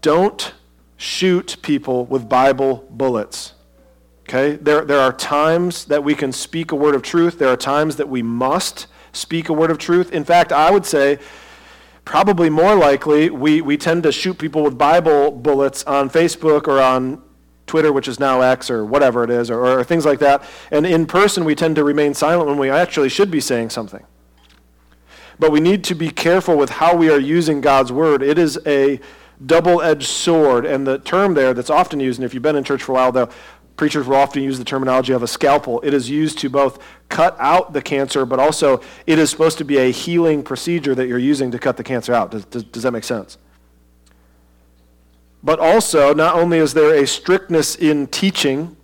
Don't 0.00 0.52
shoot 0.96 1.56
people 1.62 2.06
with 2.06 2.28
Bible 2.28 2.86
bullets. 2.90 3.54
Okay? 4.28 4.56
There, 4.56 4.84
there 4.84 5.00
are 5.00 5.12
times 5.12 5.84
that 5.86 6.02
we 6.02 6.14
can 6.14 6.32
speak 6.32 6.72
a 6.72 6.76
word 6.76 6.94
of 6.94 7.02
truth. 7.02 7.38
There 7.38 7.48
are 7.48 7.56
times 7.56 7.96
that 7.96 8.08
we 8.08 8.22
must 8.22 8.86
speak 9.12 9.48
a 9.48 9.52
word 9.52 9.70
of 9.70 9.78
truth. 9.78 10.10
In 10.12 10.24
fact, 10.24 10.52
I 10.52 10.70
would 10.70 10.86
say 10.86 11.18
probably 12.04 12.50
more 12.50 12.74
likely 12.74 13.30
we, 13.30 13.60
we 13.60 13.76
tend 13.76 14.02
to 14.02 14.12
shoot 14.12 14.38
people 14.38 14.62
with 14.62 14.76
Bible 14.76 15.30
bullets 15.30 15.84
on 15.84 16.10
Facebook 16.10 16.66
or 16.66 16.80
on 16.80 17.22
Twitter, 17.66 17.92
which 17.92 18.08
is 18.08 18.18
now 18.18 18.40
X 18.40 18.70
or 18.70 18.84
whatever 18.84 19.24
it 19.24 19.30
is, 19.30 19.50
or, 19.50 19.64
or 19.64 19.84
things 19.84 20.04
like 20.04 20.18
that. 20.18 20.42
And 20.70 20.84
in 20.84 21.06
person, 21.06 21.44
we 21.44 21.54
tend 21.54 21.76
to 21.76 21.84
remain 21.84 22.12
silent 22.14 22.48
when 22.48 22.58
we 22.58 22.68
actually 22.70 23.08
should 23.08 23.30
be 23.30 23.40
saying 23.40 23.70
something. 23.70 24.04
But 25.38 25.52
we 25.52 25.60
need 25.60 25.82
to 25.84 25.94
be 25.94 26.10
careful 26.10 26.56
with 26.56 26.70
how 26.70 26.94
we 26.94 27.08
are 27.08 27.18
using 27.18 27.60
God's 27.60 27.90
word. 27.90 28.22
It 28.22 28.38
is 28.38 28.58
a 28.66 29.00
double 29.46 29.80
edged 29.80 30.06
sword. 30.06 30.66
And 30.66 30.86
the 30.86 30.98
term 30.98 31.34
there 31.34 31.54
that's 31.54 31.70
often 31.70 32.00
used, 32.00 32.18
and 32.18 32.24
if 32.24 32.34
you've 32.34 32.42
been 32.42 32.56
in 32.56 32.64
church 32.64 32.82
for 32.82 32.92
a 32.92 32.94
while, 32.96 33.12
though, 33.12 33.28
preachers 33.76 34.06
will 34.06 34.16
often 34.16 34.42
use 34.42 34.58
the 34.58 34.64
terminology 34.64 35.12
of 35.12 35.22
a 35.22 35.26
scalpel. 35.26 35.80
It 35.82 35.94
is 35.94 36.10
used 36.10 36.38
to 36.38 36.50
both 36.50 36.78
cut 37.08 37.36
out 37.38 37.72
the 37.72 37.82
cancer, 37.82 38.24
but 38.26 38.38
also 38.38 38.80
it 39.06 39.18
is 39.18 39.30
supposed 39.30 39.58
to 39.58 39.64
be 39.64 39.78
a 39.78 39.90
healing 39.90 40.42
procedure 40.42 40.94
that 40.94 41.08
you're 41.08 41.18
using 41.18 41.50
to 41.50 41.58
cut 41.58 41.76
the 41.76 41.84
cancer 41.84 42.12
out. 42.12 42.30
Does, 42.30 42.44
does, 42.46 42.64
does 42.64 42.82
that 42.82 42.92
make 42.92 43.04
sense? 43.04 43.38
But 45.42 45.58
also, 45.58 46.14
not 46.14 46.36
only 46.36 46.58
is 46.58 46.74
there 46.74 46.94
a 46.94 47.06
strictness 47.06 47.74
in 47.74 48.06
teaching, 48.06 48.76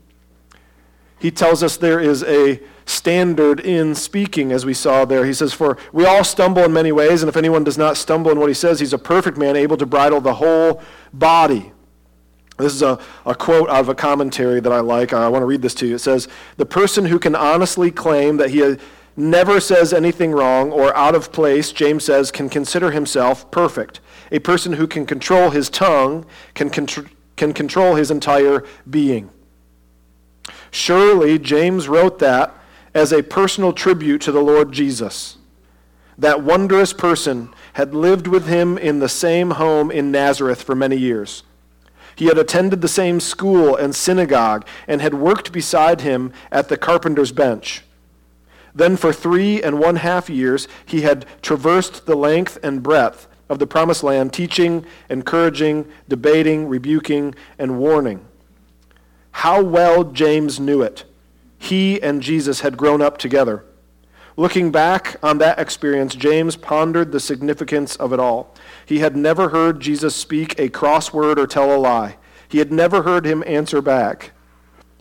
he 1.21 1.31
tells 1.31 1.63
us 1.63 1.77
there 1.77 2.01
is 2.01 2.25
a 2.25 2.61
standard 2.85 3.61
in 3.61 3.95
speaking, 3.95 4.51
as 4.51 4.65
we 4.65 4.75
saw 4.75 5.05
there. 5.05 5.25
He 5.25 5.35
says, 5.35 5.53
For 5.53 5.77
we 5.93 6.05
all 6.05 6.25
stumble 6.25 6.65
in 6.65 6.73
many 6.73 6.91
ways, 6.91 7.23
and 7.23 7.29
if 7.29 7.37
anyone 7.37 7.63
does 7.63 7.79
not 7.79 7.97
stumble 7.97 8.31
in 8.33 8.41
what 8.41 8.49
he 8.49 8.55
says, 8.55 8.81
he's 8.81 8.93
a 8.93 8.99
perfect 8.99 9.37
man, 9.37 9.55
able 9.57 9.77
to 9.77 9.87
bridle 9.87 10.21
the 10.21 10.35
whole 10.35 10.83
body. 11.13 11.73
This 12.59 12.75
is 12.75 12.83
a, 12.83 12.99
a 13.25 13.35
quote 13.35 13.71
out 13.71 13.81
of 13.81 13.89
a 13.89 13.95
commentary 13.95 14.61
that 14.61 14.73
I 14.73 14.81
like. 14.81 15.13
I 15.13 15.29
want 15.29 15.43
to 15.43 15.47
read 15.47 15.63
this 15.63 15.75
to 15.77 15.87
you. 15.87 15.95
It 15.95 16.01
says, 16.01 16.29
The 16.57 16.67
person 16.67 17.07
who 17.07 17.19
can 17.19 17.35
honestly 17.35 17.91
claim 17.91 18.37
that 18.39 18.51
he 18.51 18.63
uh, 18.63 18.77
never 19.19 19.61
says 19.61 19.93
anything 19.93 20.33
wrong 20.33 20.71
or 20.71 20.97
out 20.97 21.15
of 21.15 21.33
place, 21.33 21.73
James 21.73 22.05
says, 22.05 22.31
can 22.31 22.49
consider 22.49 22.93
himself 22.93 23.51
perfect. 23.51 24.01
A 24.31 24.39
person 24.39 24.75
who 24.75 24.87
can 24.87 25.07
control 25.07 25.51
his 25.51 25.69
tongue 25.69 26.25
can, 26.55 26.71
contr- 26.71 27.11
can 27.37 27.53
control 27.53 27.97
his 27.97 28.11
entire 28.11 28.65
being. 28.89 29.31
Surely, 30.71 31.39
James 31.39 31.89
wrote 31.89 32.19
that 32.21 32.55
as 32.95 33.13
a 33.13 33.23
personal 33.23 33.73
tribute 33.73 34.21
to 34.23 34.33
the 34.33 34.43
Lord 34.43 34.73
Jesus. 34.73 35.39
That 36.17 36.43
wondrous 36.43 36.93
person 36.93 37.53
had 37.75 37.95
lived 37.95 38.27
with 38.27 38.47
him 38.47 38.79
in 38.79 38.99
the 38.99 39.09
same 39.09 39.53
home 39.53 39.91
in 39.91 40.11
Nazareth 40.11 40.63
for 40.63 40.75
many 40.75 40.97
years. 40.97 41.43
He 42.19 42.25
had 42.25 42.37
attended 42.37 42.81
the 42.81 42.89
same 42.89 43.21
school 43.21 43.77
and 43.77 43.95
synagogue 43.95 44.67
and 44.89 45.01
had 45.01 45.15
worked 45.15 45.53
beside 45.53 46.01
him 46.01 46.33
at 46.51 46.69
the 46.69 46.77
carpenter's 46.77 47.31
bench. 47.31 47.85
Then, 48.75 48.97
for 48.97 49.13
three 49.13 49.63
and 49.63 49.79
one 49.79 49.95
half 49.95 50.29
years, 50.29 50.67
he 50.85 51.03
had 51.03 51.27
traversed 51.43 52.07
the 52.07 52.17
length 52.17 52.59
and 52.61 52.83
breadth 52.83 53.29
of 53.49 53.61
the 53.61 53.69
promised 53.69 54.03
land, 54.03 54.33
teaching, 54.33 54.85
encouraging, 55.09 55.87
debating, 56.09 56.67
rebuking, 56.67 57.37
and 57.57 57.79
warning. 57.79 58.27
How 59.31 59.63
well 59.63 60.03
James 60.03 60.59
knew 60.59 60.83
it. 60.83 61.05
He 61.57 62.03
and 62.03 62.21
Jesus 62.21 62.63
had 62.63 62.77
grown 62.77 63.01
up 63.01 63.19
together. 63.19 63.65
Looking 64.39 64.71
back 64.71 65.17
on 65.21 65.39
that 65.39 65.59
experience, 65.59 66.15
James 66.15 66.55
pondered 66.55 67.11
the 67.11 67.19
significance 67.19 67.97
of 67.97 68.13
it 68.13 68.21
all. 68.21 68.55
He 68.87 69.01
had 69.01 69.17
never 69.17 69.49
heard 69.49 69.81
Jesus 69.81 70.15
speak 70.15 70.57
a 70.61 70.69
crossword 70.69 71.39
or 71.39 71.47
tell 71.49 71.75
a 71.75 71.77
lie. 71.77 72.19
He 72.49 72.59
had 72.59 72.71
never 72.71 73.03
heard 73.03 73.27
him 73.27 73.43
answer 73.49 73.83
back. 73.83 74.31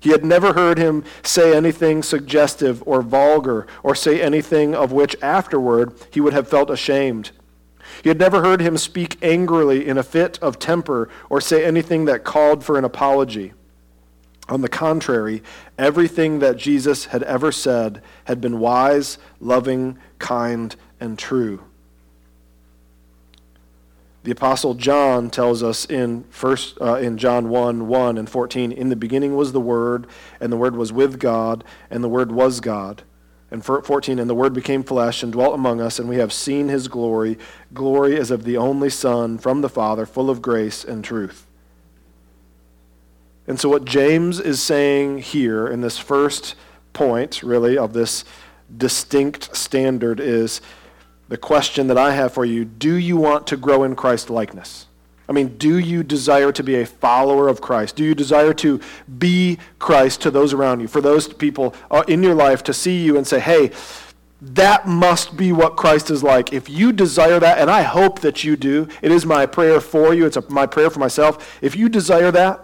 He 0.02 0.10
had 0.10 0.26
never 0.26 0.54
heard 0.54 0.80
him 0.80 1.04
say 1.22 1.56
anything 1.56 2.02
suggestive 2.02 2.82
or 2.88 3.04
vulgar 3.04 3.68
or 3.84 3.94
say 3.94 4.20
anything 4.20 4.74
of 4.74 4.92
which 4.92 5.16
afterward 5.22 5.94
he 6.10 6.20
would 6.20 6.34
have 6.34 6.48
felt 6.48 6.72
ashamed. 6.72 7.30
He 8.02 8.10
had 8.10 8.18
never 8.18 8.42
heard 8.42 8.60
him 8.60 8.76
speak 8.76 9.20
angrily 9.22 9.88
in 9.88 10.00
a 10.00 10.04
fit 10.04 10.40
of 10.42 10.58
temper 10.58 11.10
or 11.30 11.42
say 11.42 11.64
anything 11.64 12.06
that 12.06 12.24
called 12.24 12.64
for 12.64 12.76
an 12.76 12.86
apology. 12.86 13.54
On 14.50 14.62
the 14.62 14.70
contrary, 14.70 15.44
everything 15.78 16.40
that 16.40 16.58
Jesus 16.58 17.06
had 17.06 17.24
ever 17.24 17.52
said 17.52 18.02
had 18.26 18.40
been 18.40 18.60
wise, 18.60 19.18
loving, 19.42 19.98
kind, 20.20 20.76
and 21.00 21.20
true. 21.20 21.64
The 24.24 24.32
apostle 24.32 24.74
John 24.74 25.30
tells 25.30 25.64
us 25.64 25.86
in 25.86 26.26
first 26.26 26.78
uh, 26.82 26.96
in 26.96 27.18
John 27.18 27.50
1, 27.50 27.88
1 27.88 28.18
and 28.18 28.30
14, 28.30 28.74
in 28.74 28.90
the 28.90 28.96
beginning 28.96 29.36
was 29.36 29.54
the 29.54 29.62
word, 29.62 30.06
and 30.42 30.52
the 30.52 30.58
word 30.58 30.76
was 30.76 30.92
with 30.92 31.20
God, 31.20 31.64
and 31.90 32.04
the 32.04 32.10
word 32.10 32.32
was 32.32 32.60
God. 32.60 33.04
And 33.50 33.64
14, 33.64 34.20
and 34.20 34.30
the 34.30 34.36
word 34.36 34.52
became 34.54 34.84
flesh 34.84 35.24
and 35.24 35.32
dwelt 35.32 35.56
among 35.56 35.80
us, 35.80 36.00
and 36.00 36.10
we 36.10 36.18
have 36.18 36.34
seen 36.34 36.68
his 36.68 36.90
glory, 36.90 37.38
glory 37.74 38.18
as 38.18 38.30
of 38.30 38.44
the 38.44 38.58
only 38.58 38.90
Son 38.90 39.38
from 39.38 39.62
the 39.62 39.70
Father, 39.70 40.06
full 40.06 40.30
of 40.30 40.42
grace 40.42 40.84
and 40.84 41.06
truth. 41.06 41.47
And 43.48 43.60
so, 43.60 43.70
what 43.70 43.86
James 43.86 44.40
is 44.40 44.62
saying 44.62 45.20
here 45.20 45.68
in 45.68 45.82
this 45.82 45.98
first 45.98 46.56
point, 46.94 47.42
really, 47.42 47.78
of 47.78 47.94
this 47.94 48.26
distinct 48.78 49.56
standard 49.56 50.20
is 50.20 50.60
the 51.30 51.38
question 51.38 51.88
that 51.88 51.98
I 51.98 52.12
have 52.12 52.34
for 52.34 52.46
you 52.46 52.66
do 52.66 52.96
you 52.96 53.18
want 53.18 53.48
to 53.48 53.58
grow 53.58 53.84
in 53.84 53.96
Christ 53.96 54.30
likeness? 54.30 54.88
I 55.30 55.34
mean, 55.34 55.58
do 55.58 55.78
you 55.78 56.04
desire 56.04 56.52
to 56.54 56.64
be 56.64 56.76
a 56.76 56.86
follower 56.86 57.50
of 57.50 57.60
Christ? 57.60 57.98
Do 57.98 58.04
you 58.04 58.16
desire 58.16 58.54
to 58.56 58.80
be 59.18 59.58
Christ 59.78 60.22
to 60.22 60.32
those 60.32 60.54
around 60.54 60.80
you? 60.80 60.88
For 60.88 61.02
those 61.02 61.28
people 61.28 61.76
uh, 61.92 62.04
in 62.08 62.24
your 62.24 62.34
life 62.36 62.64
to 62.64 62.74
see 62.74 63.04
you 63.04 63.18
and 63.18 63.28
say, 63.28 63.42
hey, 63.42 63.72
that 64.40 64.88
must 64.88 65.36
be 65.36 65.52
what 65.52 65.76
Christ 65.76 66.10
is 66.12 66.24
like. 66.24 66.54
If 66.54 66.70
you 66.70 66.94
desire 66.94 67.40
that, 67.42 67.58
and 67.58 67.70
I 67.70 67.82
hope 67.82 68.20
that 68.22 68.46
you 68.46 68.56
do, 68.56 68.88
it 69.02 69.12
is 69.12 69.26
my 69.26 69.46
prayer 69.46 69.82
for 69.82 70.14
you, 70.14 70.26
it's 70.26 70.38
a, 70.38 70.50
my 70.50 70.66
prayer 70.66 70.90
for 70.90 71.00
myself. 71.00 71.58
If 71.62 71.76
you 71.76 71.90
desire 71.90 72.32
that, 72.32 72.64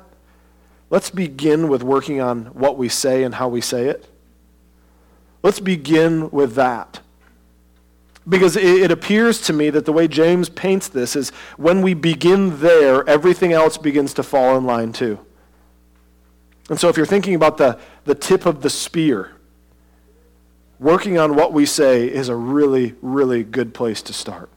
Let's 0.93 1.09
begin 1.09 1.69
with 1.69 1.81
working 1.81 2.21
on 2.21 2.45
what 2.53 2.77
we 2.77 2.87
say 2.87 3.23
and 3.23 3.33
how 3.33 3.47
we 3.47 3.61
say 3.61 3.87
it. 3.87 4.07
Let's 5.41 5.59
begin 5.59 6.29
with 6.29 6.53
that. 6.53 6.99
Because 8.29 8.55
it, 8.55 8.91
appears 8.91 9.41
to 9.47 9.53
me 9.53 9.71
that 9.71 9.85
the 9.85 9.91
way 9.91 10.07
James 10.07 10.49
paints 10.49 10.87
this 10.87 11.15
is 11.15 11.31
when 11.57 11.81
we 11.81 11.95
begin 11.95 12.59
there, 12.59 13.09
everything 13.09 13.53
else 13.53 13.75
begins 13.75 14.13
to 14.13 14.21
fall 14.21 14.55
in 14.55 14.65
line 14.65 14.93
too. 14.93 15.17
And 16.69 16.79
so 16.79 16.89
if 16.89 16.95
you're 16.95 17.07
thinking 17.07 17.33
about 17.33 17.57
the, 17.57 17.79
the 18.05 18.13
tip 18.13 18.45
of 18.45 18.61
the 18.61 18.69
spear, 18.69 19.31
working 20.77 21.17
on 21.17 21.33
what 21.33 21.53
we 21.53 21.65
say 21.65 22.05
is 22.05 22.29
a 22.29 22.35
really, 22.35 22.93
really 23.01 23.43
good 23.43 23.73
place 23.73 24.03
to 24.03 24.13
start. 24.13 24.47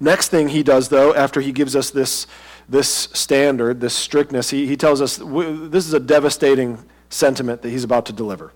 Next 0.00 0.30
thing 0.30 0.48
he 0.48 0.64
does, 0.64 0.88
though, 0.88 1.14
after 1.14 1.40
he 1.40 1.52
gives 1.52 1.76
us 1.76 1.90
this 1.90 2.26
this 2.72 2.88
standard, 3.12 3.80
this 3.80 3.94
strictness, 3.94 4.48
he, 4.48 4.66
he 4.66 4.78
tells 4.78 5.02
us 5.02 5.18
this 5.18 5.86
is 5.86 5.92
a 5.92 6.00
devastating 6.00 6.82
sentiment 7.10 7.60
that 7.60 7.68
he's 7.68 7.84
about 7.84 8.06
to 8.06 8.14
deliver. 8.14 8.54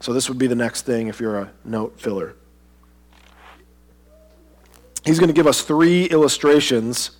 So, 0.00 0.12
this 0.12 0.28
would 0.28 0.36
be 0.36 0.46
the 0.46 0.54
next 0.54 0.82
thing 0.82 1.06
if 1.06 1.18
you're 1.18 1.38
a 1.38 1.52
note 1.64 1.98
filler. 1.98 2.36
He's 5.06 5.18
going 5.18 5.28
to 5.28 5.34
give 5.34 5.46
us 5.46 5.62
three 5.62 6.04
illustrations 6.04 7.12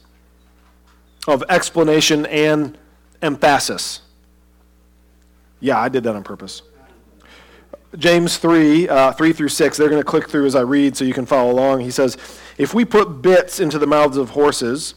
of 1.27 1.43
explanation 1.49 2.27
and 2.27 2.77
emphasis. 3.23 4.03
Yeah, 5.61 5.81
I 5.81 5.89
did 5.89 6.05
that 6.05 6.15
on 6.15 6.23
purpose. 6.23 6.61
James 7.97 8.37
3, 8.37 8.91
uh, 8.91 9.13
3 9.13 9.33
through 9.33 9.49
6, 9.49 9.79
they're 9.79 9.89
going 9.89 10.03
to 10.03 10.05
click 10.05 10.29
through 10.29 10.45
as 10.45 10.55
I 10.55 10.61
read 10.61 10.99
so 10.99 11.05
you 11.07 11.15
can 11.15 11.25
follow 11.25 11.51
along. 11.51 11.81
He 11.81 11.91
says, 11.91 12.19
If 12.59 12.75
we 12.75 12.85
put 12.85 13.23
bits 13.23 13.59
into 13.59 13.79
the 13.79 13.87
mouths 13.87 14.19
of 14.19 14.31
horses 14.31 14.97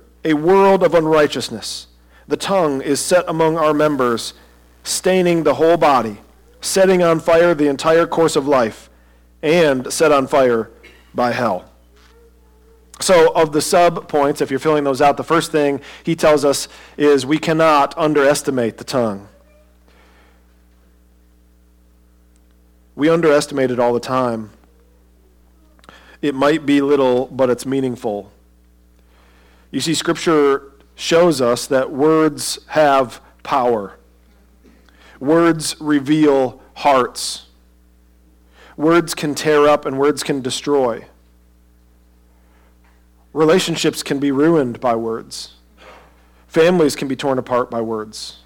a 0.23 0.33
world 0.33 0.83
of 0.83 0.93
unrighteousness. 0.93 1.87
The 2.27 2.37
tongue 2.37 2.81
is 2.81 2.99
set 2.99 3.25
among 3.27 3.57
our 3.57 3.73
members 3.73 4.33
staining 4.83 5.43
the 5.43 5.55
whole 5.55 5.77
body, 5.77 6.21
setting 6.61 7.03
on 7.03 7.19
fire 7.19 7.53
the 7.53 7.67
entire 7.67 8.07
course 8.07 8.35
of 8.35 8.47
life, 8.47 8.89
and 9.41 9.91
set 9.91 10.11
on 10.11 10.27
fire 10.27 10.69
by 11.13 11.31
hell. 11.31 11.65
So, 12.99 13.33
of 13.33 13.51
the 13.51 13.61
sub 13.61 14.07
points, 14.07 14.41
if 14.41 14.51
you're 14.51 14.59
filling 14.59 14.83
those 14.83 15.01
out, 15.01 15.17
the 15.17 15.23
first 15.23 15.51
thing 15.51 15.81
he 16.03 16.15
tells 16.15 16.45
us 16.45 16.67
is 16.97 17.25
we 17.25 17.39
cannot 17.39 17.97
underestimate 17.97 18.77
the 18.77 18.83
tongue. 18.83 19.27
We 22.95 23.09
underestimate 23.09 23.71
it 23.71 23.79
all 23.79 23.93
the 23.93 23.99
time. 23.99 24.51
It 26.21 26.35
might 26.35 26.67
be 26.67 26.81
little, 26.81 27.25
but 27.27 27.49
it's 27.49 27.65
meaningful. 27.65 28.31
You 29.71 29.79
see, 29.79 29.93
Scripture 29.93 30.73
shows 30.95 31.41
us 31.41 31.65
that 31.67 31.91
words 31.91 32.59
have 32.67 33.21
power. 33.43 33.97
Words 35.19 35.75
reveal 35.79 36.61
hearts. 36.75 37.47
Words 38.75 39.15
can 39.15 39.33
tear 39.33 39.67
up 39.67 39.85
and 39.85 39.97
words 39.97 40.23
can 40.23 40.41
destroy. 40.41 41.05
Relationships 43.33 44.03
can 44.03 44.19
be 44.19 44.31
ruined 44.31 44.79
by 44.81 44.95
words. 44.95 45.53
Families 46.47 46.95
can 46.97 47.07
be 47.07 47.15
torn 47.15 47.37
apart 47.37 47.71
by 47.71 47.79
words. 47.79 48.39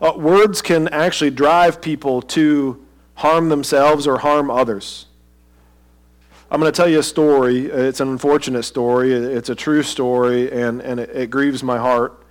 Uh, 0.00 0.12
words 0.16 0.62
can 0.62 0.86
actually 0.88 1.30
drive 1.30 1.80
people 1.80 2.22
to 2.22 2.84
harm 3.14 3.48
themselves 3.48 4.06
or 4.06 4.18
harm 4.18 4.50
others. 4.50 5.06
I'm 6.52 6.60
going 6.60 6.70
to 6.70 6.76
tell 6.76 6.86
you 6.86 6.98
a 6.98 7.02
story. 7.02 7.64
It's 7.64 8.00
an 8.00 8.08
unfortunate 8.10 8.64
story. 8.64 9.14
It's 9.14 9.48
a 9.48 9.54
true 9.54 9.82
story, 9.82 10.52
and, 10.52 10.82
and 10.82 11.00
it, 11.00 11.08
it 11.08 11.30
grieves 11.30 11.62
my 11.62 11.78
heart. 11.78 12.26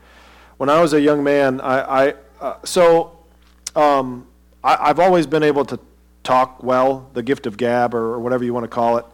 When 0.57 0.69
I 0.69 0.79
was 0.79 0.93
a 0.93 1.01
young 1.01 1.23
man, 1.23 1.59
I, 1.59 2.09
I 2.09 2.13
uh, 2.39 2.57
so 2.63 3.17
um, 3.75 4.27
I, 4.63 4.89
have 4.89 4.99
always 4.99 5.25
been 5.25 5.41
able 5.41 5.65
to 5.65 5.79
talk 6.21 6.61
well, 6.61 7.09
the 7.13 7.23
gift 7.23 7.47
of 7.47 7.57
gab, 7.57 7.95
or, 7.95 8.13
or 8.13 8.19
whatever 8.19 8.43
you 8.43 8.53
want 8.53 8.63
to 8.63 8.67
call 8.67 8.97
it. 8.97 9.05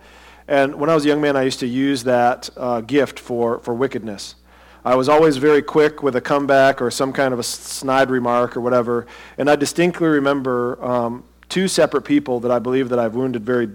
And 0.49 0.75
when 0.75 0.89
I 0.89 0.93
was 0.93 1.05
a 1.05 1.07
young 1.07 1.21
man, 1.21 1.37
I 1.37 1.43
used 1.43 1.61
to 1.61 1.67
use 1.67 2.03
that 2.03 2.49
uh, 2.57 2.81
gift 2.81 3.17
for, 3.17 3.59
for 3.59 3.73
wickedness. 3.73 4.35
I 4.83 4.95
was 4.95 5.07
always 5.07 5.37
very 5.37 5.61
quick 5.61 6.03
with 6.03 6.17
a 6.17 6.21
comeback 6.21 6.81
or 6.81 6.91
some 6.91 7.13
kind 7.13 7.33
of 7.33 7.39
a 7.39 7.43
snide 7.43 8.09
remark 8.09 8.57
or 8.57 8.59
whatever. 8.59 9.07
And 9.37 9.49
I 9.49 9.55
distinctly 9.55 10.09
remember 10.09 10.83
um, 10.83 11.23
two 11.47 11.69
separate 11.69 12.01
people 12.01 12.41
that 12.41 12.51
I 12.51 12.59
believe 12.59 12.89
that 12.89 12.99
I've 12.99 13.15
wounded 13.15 13.45
very, 13.45 13.69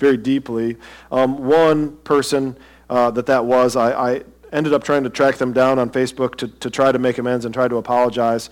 very 0.00 0.16
deeply. 0.16 0.76
Um, 1.12 1.38
one 1.38 1.96
person 1.98 2.56
uh, 2.88 3.10
that 3.12 3.26
that 3.26 3.44
was, 3.44 3.76
I, 3.76 4.14
I, 4.14 4.22
ended 4.52 4.72
up 4.72 4.82
trying 4.82 5.04
to 5.04 5.10
track 5.10 5.36
them 5.36 5.52
down 5.52 5.78
on 5.78 5.90
Facebook 5.90 6.34
to, 6.34 6.48
to 6.48 6.68
try 6.68 6.90
to 6.90 6.98
make 6.98 7.18
amends 7.18 7.44
and 7.44 7.54
try 7.54 7.68
to 7.68 7.76
apologize 7.76 8.50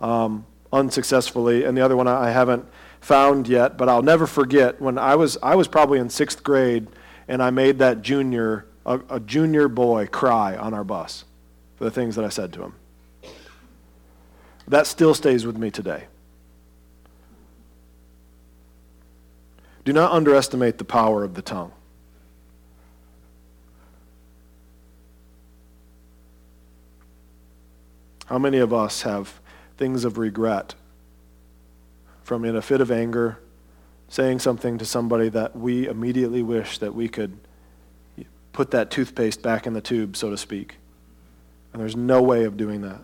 um, 0.00 0.46
unsuccessfully. 0.72 1.64
And 1.64 1.76
the 1.76 1.80
other 1.80 1.96
one 1.96 2.06
I 2.06 2.30
haven't 2.30 2.64
found 3.00 3.48
yet, 3.48 3.76
but 3.76 3.88
I'll 3.88 4.02
never 4.02 4.28
forget 4.28 4.80
when 4.80 4.96
I 4.96 5.16
was, 5.16 5.36
I 5.42 5.56
was 5.56 5.66
probably 5.66 5.98
in 5.98 6.08
sixth 6.08 6.44
grade 6.44 6.86
and 7.26 7.42
I 7.42 7.50
made 7.50 7.80
that 7.80 8.02
junior, 8.02 8.66
a, 8.86 9.00
a 9.08 9.18
junior 9.18 9.66
boy, 9.66 10.06
cry 10.06 10.56
on 10.56 10.72
our 10.72 10.84
bus 10.84 11.24
for 11.74 11.82
the 11.82 11.90
things 11.90 12.14
that 12.14 12.24
I 12.24 12.28
said 12.28 12.52
to 12.52 12.62
him. 12.62 12.74
That 14.68 14.86
still 14.86 15.14
stays 15.14 15.44
with 15.44 15.56
me 15.56 15.72
today. 15.72 16.04
Do 19.84 19.92
not 19.92 20.12
underestimate 20.12 20.78
the 20.78 20.84
power 20.84 21.24
of 21.24 21.34
the 21.34 21.42
tongue. 21.42 21.72
How 28.26 28.38
many 28.38 28.58
of 28.58 28.72
us 28.72 29.02
have 29.02 29.40
things 29.76 30.04
of 30.04 30.16
regret 30.18 30.74
from 32.22 32.44
in 32.44 32.54
a 32.54 32.62
fit 32.62 32.80
of 32.80 32.90
anger 32.90 33.40
saying 34.08 34.38
something 34.38 34.78
to 34.78 34.84
somebody 34.84 35.28
that 35.30 35.56
we 35.56 35.88
immediately 35.88 36.42
wish 36.42 36.78
that 36.78 36.94
we 36.94 37.08
could 37.08 37.38
put 38.52 38.70
that 38.72 38.90
toothpaste 38.90 39.42
back 39.42 39.66
in 39.66 39.72
the 39.72 39.80
tube, 39.80 40.16
so 40.16 40.30
to 40.30 40.36
speak. 40.36 40.76
And 41.72 41.80
there's 41.80 41.96
no 41.96 42.20
way 42.20 42.44
of 42.44 42.56
doing 42.56 42.82
that. 42.82 43.00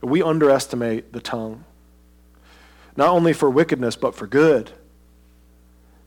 We 0.00 0.22
underestimate 0.22 1.12
the 1.12 1.20
tongue, 1.20 1.64
not 2.96 3.10
only 3.10 3.32
for 3.32 3.48
wickedness, 3.48 3.96
but 3.96 4.14
for 4.14 4.26
good. 4.26 4.72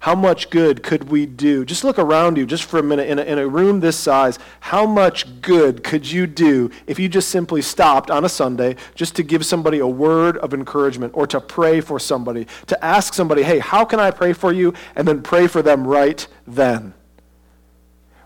How 0.03 0.15
much 0.15 0.49
good 0.49 0.83
could 0.83 1.05
we 1.05 1.25
do? 1.25 1.63
Just 1.63 1.85
look 1.85 1.97
around 1.97 2.37
you 2.37 2.45
just 2.45 2.65
for 2.65 2.77
a 2.77 2.83
minute 2.83 3.07
in 3.07 3.19
a, 3.19 3.21
in 3.21 3.37
a 3.39 3.47
room 3.47 3.79
this 3.79 3.97
size. 3.97 4.37
How 4.59 4.85
much 4.85 5.39
good 5.39 5.81
could 5.81 6.11
you 6.11 6.27
do 6.27 6.71
if 6.87 6.99
you 6.99 7.07
just 7.07 7.29
simply 7.29 7.61
stopped 7.61 8.11
on 8.11 8.25
a 8.25 8.27
Sunday 8.27 8.75
just 8.95 9.15
to 9.15 9.23
give 9.23 9.45
somebody 9.45 9.79
a 9.79 9.87
word 9.87 10.35
of 10.39 10.53
encouragement 10.53 11.13
or 11.15 11.25
to 11.27 11.39
pray 11.39 11.79
for 11.79 12.01
somebody, 12.01 12.47
to 12.67 12.83
ask 12.83 13.13
somebody, 13.13 13.43
hey, 13.43 13.59
how 13.59 13.85
can 13.85 14.01
I 14.01 14.11
pray 14.11 14.33
for 14.33 14.51
you? 14.51 14.73
And 14.97 15.07
then 15.07 15.21
pray 15.21 15.47
for 15.47 15.61
them 15.61 15.87
right 15.87 16.27
then. 16.45 16.93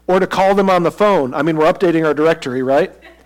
Or 0.08 0.20
to 0.20 0.26
call 0.26 0.56
them 0.56 0.72
on 0.72 0.82
the 0.82 0.90
phone. 0.90 1.36
I 1.36 1.44
mean, 1.44 1.58
we're 1.58 1.72
updating 1.72 2.04
our 2.08 2.16
directory, 2.16 2.63
right? 2.63 2.92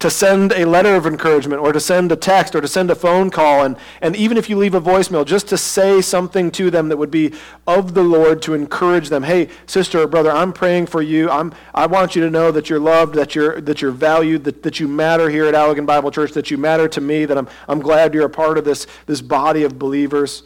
to 0.00 0.08
send 0.08 0.52
a 0.52 0.64
letter 0.64 0.96
of 0.96 1.06
encouragement 1.06 1.60
or 1.60 1.72
to 1.72 1.78
send 1.78 2.10
a 2.10 2.16
text 2.16 2.54
or 2.54 2.60
to 2.62 2.66
send 2.66 2.90
a 2.90 2.94
phone 2.94 3.30
call. 3.30 3.64
And, 3.64 3.76
and 4.00 4.16
even 4.16 4.38
if 4.38 4.48
you 4.48 4.56
leave 4.56 4.74
a 4.74 4.80
voicemail, 4.80 5.26
just 5.26 5.46
to 5.48 5.58
say 5.58 6.00
something 6.00 6.50
to 6.52 6.70
them 6.70 6.88
that 6.88 6.96
would 6.96 7.10
be 7.10 7.34
of 7.66 7.92
the 7.92 8.02
Lord 8.02 8.40
to 8.42 8.54
encourage 8.54 9.10
them. 9.10 9.22
Hey, 9.22 9.48
sister 9.66 10.00
or 10.00 10.06
brother, 10.06 10.30
I'm 10.30 10.54
praying 10.54 10.86
for 10.86 11.02
you. 11.02 11.30
I'm, 11.30 11.54
I 11.74 11.86
want 11.86 12.16
you 12.16 12.22
to 12.22 12.30
know 12.30 12.50
that 12.50 12.70
you're 12.70 12.80
loved, 12.80 13.14
that 13.14 13.34
you're, 13.34 13.60
that 13.60 13.82
you're 13.82 13.90
valued, 13.90 14.44
that, 14.44 14.62
that 14.62 14.80
you 14.80 14.88
matter 14.88 15.28
here 15.28 15.44
at 15.44 15.54
Allegan 15.54 15.84
Bible 15.84 16.10
Church, 16.10 16.32
that 16.32 16.50
you 16.50 16.56
matter 16.56 16.88
to 16.88 17.00
me, 17.00 17.26
that 17.26 17.36
I'm, 17.36 17.48
I'm 17.68 17.80
glad 17.80 18.14
you're 18.14 18.26
a 18.26 18.30
part 18.30 18.56
of 18.56 18.64
this, 18.64 18.86
this 19.04 19.20
body 19.20 19.64
of 19.64 19.78
believers. 19.78 20.44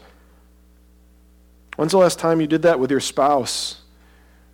When's 1.76 1.92
the 1.92 1.98
last 1.98 2.18
time 2.18 2.40
you 2.40 2.48
did 2.48 2.62
that 2.62 2.80
with 2.80 2.90
your 2.90 3.00
spouse 3.00 3.82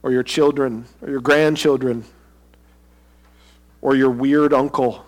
or 0.03 0.13
your 0.13 0.23
children 0.23 0.85
or 1.01 1.09
your 1.09 1.21
grandchildren? 1.21 2.05
Or 3.83 3.97
your 3.97 4.11
weird 4.11 4.53
uncle, 4.53 5.05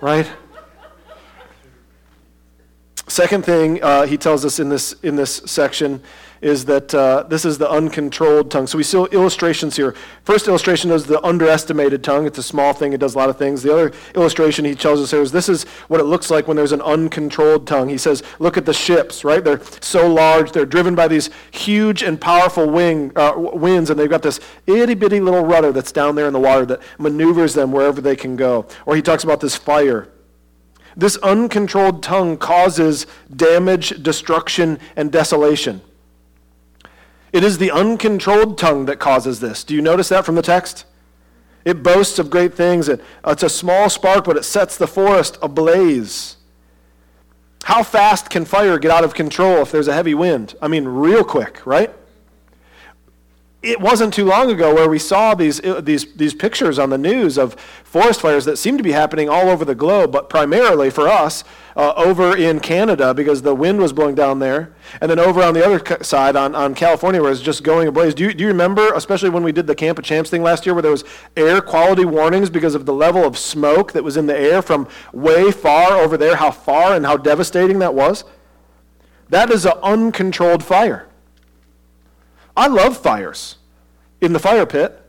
right? 0.00 0.30
Second 3.08 3.44
thing 3.44 3.82
uh, 3.82 4.06
he 4.06 4.16
tells 4.16 4.44
us 4.44 4.58
in 4.58 4.68
this, 4.68 4.94
in 5.02 5.16
this 5.16 5.36
section 5.46 6.02
is 6.46 6.64
that 6.66 6.94
uh, 6.94 7.24
this 7.24 7.44
is 7.44 7.58
the 7.58 7.68
uncontrolled 7.68 8.52
tongue. 8.52 8.68
So 8.68 8.78
we 8.78 8.84
see 8.84 9.04
illustrations 9.10 9.76
here. 9.76 9.96
First 10.22 10.46
illustration 10.46 10.92
is 10.92 11.04
the 11.04 11.20
underestimated 11.26 12.04
tongue. 12.04 12.24
It's 12.24 12.38
a 12.38 12.42
small 12.42 12.72
thing, 12.72 12.92
it 12.92 13.00
does 13.00 13.16
a 13.16 13.18
lot 13.18 13.28
of 13.28 13.36
things. 13.36 13.64
The 13.64 13.72
other 13.72 13.92
illustration 14.14 14.64
he 14.64 14.76
tells 14.76 15.00
us 15.00 15.10
here 15.10 15.22
is 15.22 15.32
this 15.32 15.48
is 15.48 15.64
what 15.88 15.98
it 15.98 16.04
looks 16.04 16.30
like 16.30 16.46
when 16.46 16.56
there's 16.56 16.70
an 16.70 16.82
uncontrolled 16.82 17.66
tongue. 17.66 17.88
He 17.88 17.98
says, 17.98 18.22
look 18.38 18.56
at 18.56 18.64
the 18.64 18.72
ships, 18.72 19.24
right? 19.24 19.42
They're 19.42 19.60
so 19.80 20.12
large, 20.12 20.52
they're 20.52 20.64
driven 20.64 20.94
by 20.94 21.08
these 21.08 21.30
huge 21.50 22.04
and 22.04 22.20
powerful 22.20 22.70
wing, 22.70 23.10
uh, 23.16 23.32
winds, 23.36 23.90
and 23.90 23.98
they've 23.98 24.08
got 24.08 24.22
this 24.22 24.38
itty 24.68 24.94
bitty 24.94 25.18
little 25.18 25.44
rudder 25.44 25.72
that's 25.72 25.90
down 25.90 26.14
there 26.14 26.28
in 26.28 26.32
the 26.32 26.38
water 26.38 26.64
that 26.66 26.80
maneuvers 26.98 27.54
them 27.54 27.72
wherever 27.72 28.00
they 28.00 28.14
can 28.14 28.36
go. 28.36 28.66
Or 28.86 28.94
he 28.94 29.02
talks 29.02 29.24
about 29.24 29.40
this 29.40 29.56
fire. 29.56 30.08
This 30.96 31.16
uncontrolled 31.18 32.04
tongue 32.04 32.38
causes 32.38 33.06
damage, 33.34 34.00
destruction, 34.00 34.78
and 34.94 35.10
desolation. 35.10 35.82
It 37.36 37.44
is 37.44 37.58
the 37.58 37.70
uncontrolled 37.70 38.56
tongue 38.56 38.86
that 38.86 38.98
causes 38.98 39.40
this. 39.40 39.62
Do 39.62 39.74
you 39.74 39.82
notice 39.82 40.08
that 40.08 40.24
from 40.24 40.36
the 40.36 40.40
text? 40.40 40.86
It 41.66 41.82
boasts 41.82 42.18
of 42.18 42.30
great 42.30 42.54
things. 42.54 42.88
It, 42.88 43.04
it's 43.26 43.42
a 43.42 43.50
small 43.50 43.90
spark, 43.90 44.24
but 44.24 44.38
it 44.38 44.44
sets 44.46 44.78
the 44.78 44.86
forest 44.86 45.36
ablaze. 45.42 46.38
How 47.64 47.82
fast 47.82 48.30
can 48.30 48.46
fire 48.46 48.78
get 48.78 48.90
out 48.90 49.04
of 49.04 49.12
control 49.12 49.58
if 49.58 49.70
there's 49.70 49.86
a 49.86 49.92
heavy 49.92 50.14
wind? 50.14 50.54
I 50.62 50.68
mean, 50.68 50.86
real 50.86 51.24
quick, 51.24 51.60
right? 51.66 51.94
It 53.66 53.80
wasn't 53.80 54.14
too 54.14 54.24
long 54.24 54.48
ago 54.48 54.72
where 54.72 54.88
we 54.88 54.98
saw 54.98 55.34
these, 55.34 55.62
uh, 55.64 55.80
these, 55.80 56.12
these 56.14 56.34
pictures 56.34 56.78
on 56.78 56.90
the 56.90 56.98
news 56.98 57.36
of 57.36 57.54
forest 57.82 58.20
fires 58.20 58.44
that 58.44 58.58
seem 58.58 58.76
to 58.76 58.82
be 58.84 58.92
happening 58.92 59.28
all 59.28 59.48
over 59.48 59.64
the 59.64 59.74
globe, 59.74 60.12
but 60.12 60.28
primarily 60.30 60.88
for 60.88 61.08
us 61.08 61.42
uh, 61.74 61.92
over 61.96 62.36
in 62.36 62.60
Canada 62.60 63.12
because 63.12 63.42
the 63.42 63.56
wind 63.56 63.80
was 63.80 63.92
blowing 63.92 64.14
down 64.14 64.38
there. 64.38 64.72
And 65.00 65.10
then 65.10 65.18
over 65.18 65.42
on 65.42 65.52
the 65.52 65.66
other 65.66 66.04
side 66.04 66.36
on, 66.36 66.54
on 66.54 66.76
California 66.76 67.20
where 67.20 67.32
it's 67.32 67.40
just 67.40 67.64
going 67.64 67.88
ablaze. 67.88 68.14
Do 68.14 68.22
you, 68.22 68.34
do 68.34 68.42
you 68.42 68.48
remember, 68.48 68.92
especially 68.92 69.30
when 69.30 69.42
we 69.42 69.50
did 69.50 69.66
the 69.66 69.74
Camp 69.74 69.98
of 69.98 70.04
Champs 70.04 70.30
thing 70.30 70.44
last 70.44 70.64
year, 70.64 70.72
where 70.72 70.82
there 70.82 70.92
was 70.92 71.02
air 71.36 71.60
quality 71.60 72.04
warnings 72.04 72.48
because 72.48 72.76
of 72.76 72.86
the 72.86 72.94
level 72.94 73.24
of 73.24 73.36
smoke 73.36 73.92
that 73.92 74.04
was 74.04 74.16
in 74.16 74.26
the 74.26 74.38
air 74.38 74.62
from 74.62 74.86
way 75.12 75.50
far 75.50 75.94
over 75.94 76.16
there, 76.16 76.36
how 76.36 76.52
far 76.52 76.94
and 76.94 77.04
how 77.04 77.16
devastating 77.16 77.80
that 77.80 77.94
was? 77.94 78.22
That 79.28 79.50
is 79.50 79.64
an 79.64 79.72
uncontrolled 79.82 80.62
fire. 80.62 81.05
I 82.56 82.68
love 82.68 82.96
fires 82.96 83.56
in 84.20 84.32
the 84.32 84.38
fire 84.38 84.66
pit. 84.66 85.02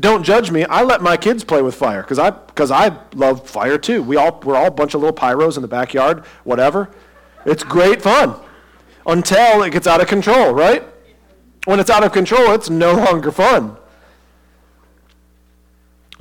Don't 0.00 0.22
judge 0.22 0.50
me. 0.50 0.64
I 0.64 0.82
let 0.82 1.02
my 1.02 1.16
kids 1.16 1.44
play 1.44 1.60
with 1.60 1.74
fire 1.74 2.02
because 2.02 2.18
I, 2.18 2.30
cause 2.30 2.70
I 2.70 2.96
love 3.14 3.48
fire 3.48 3.76
too. 3.76 4.02
We 4.02 4.16
all, 4.16 4.40
we're 4.44 4.56
all 4.56 4.66
a 4.66 4.70
bunch 4.70 4.94
of 4.94 5.00
little 5.00 5.14
pyros 5.14 5.56
in 5.56 5.62
the 5.62 5.68
backyard, 5.68 6.24
whatever. 6.44 6.90
It's 7.44 7.62
great 7.62 8.00
fun 8.00 8.34
until 9.06 9.62
it 9.62 9.70
gets 9.70 9.86
out 9.86 10.00
of 10.00 10.08
control, 10.08 10.52
right? 10.52 10.82
When 11.66 11.80
it's 11.80 11.90
out 11.90 12.04
of 12.04 12.12
control, 12.12 12.52
it's 12.52 12.70
no 12.70 12.94
longer 13.04 13.30
fun. 13.30 13.76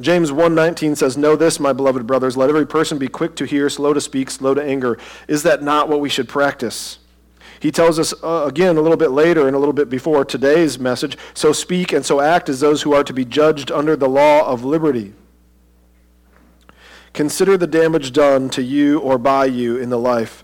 James 0.02 0.32
1:19 0.32 0.98
says, 0.98 1.17
"Know 1.17 1.36
this, 1.36 1.60
my 1.60 1.72
beloved 1.72 2.08
brothers, 2.08 2.36
let 2.36 2.50
every 2.50 2.65
person 2.65 2.98
be 2.98 3.08
quick 3.08 3.36
to 3.36 3.46
hear, 3.46 3.69
slow 3.69 3.93
to 3.93 4.02
speak, 4.02 4.32
slow 4.32 4.54
to 4.54 4.62
anger." 4.62 4.98
Is 5.28 5.43
that 5.43 5.62
not 5.62 5.88
what 5.88 6.02
we 6.02 6.10
should 6.10 6.28
practice? 6.28 6.98
He 7.63 7.71
tells 7.71 7.97
us 7.97 8.13
uh, 8.21 8.43
again 8.45 8.76
a 8.76 8.82
little 8.82 8.97
bit 8.97 9.12
later 9.12 9.47
and 9.47 9.56
a 9.56 9.60
little 9.60 9.71
bit 9.71 9.89
before 9.89 10.26
today's 10.26 10.78
message, 10.78 11.17
"So 11.34 11.54
speak 11.54 11.93
and 11.93 12.06
so 12.06 12.19
act 12.19 12.49
as 12.49 12.60
those 12.60 12.82
who 12.82 12.93
are 12.93 13.06
to 13.06 13.13
be 13.13 13.23
judged 13.23 13.71
under 13.71 13.95
the 13.95 14.10
law 14.10 14.45
of 14.45 14.65
liberty." 14.65 15.13
Consider 17.13 17.56
the 17.56 17.65
damage 17.65 18.12
done 18.12 18.49
to 18.49 18.62
you 18.62 18.99
or 18.99 19.17
by 19.17 19.45
you 19.45 19.78
in 19.78 19.89
the 19.89 19.97
life 19.97 20.43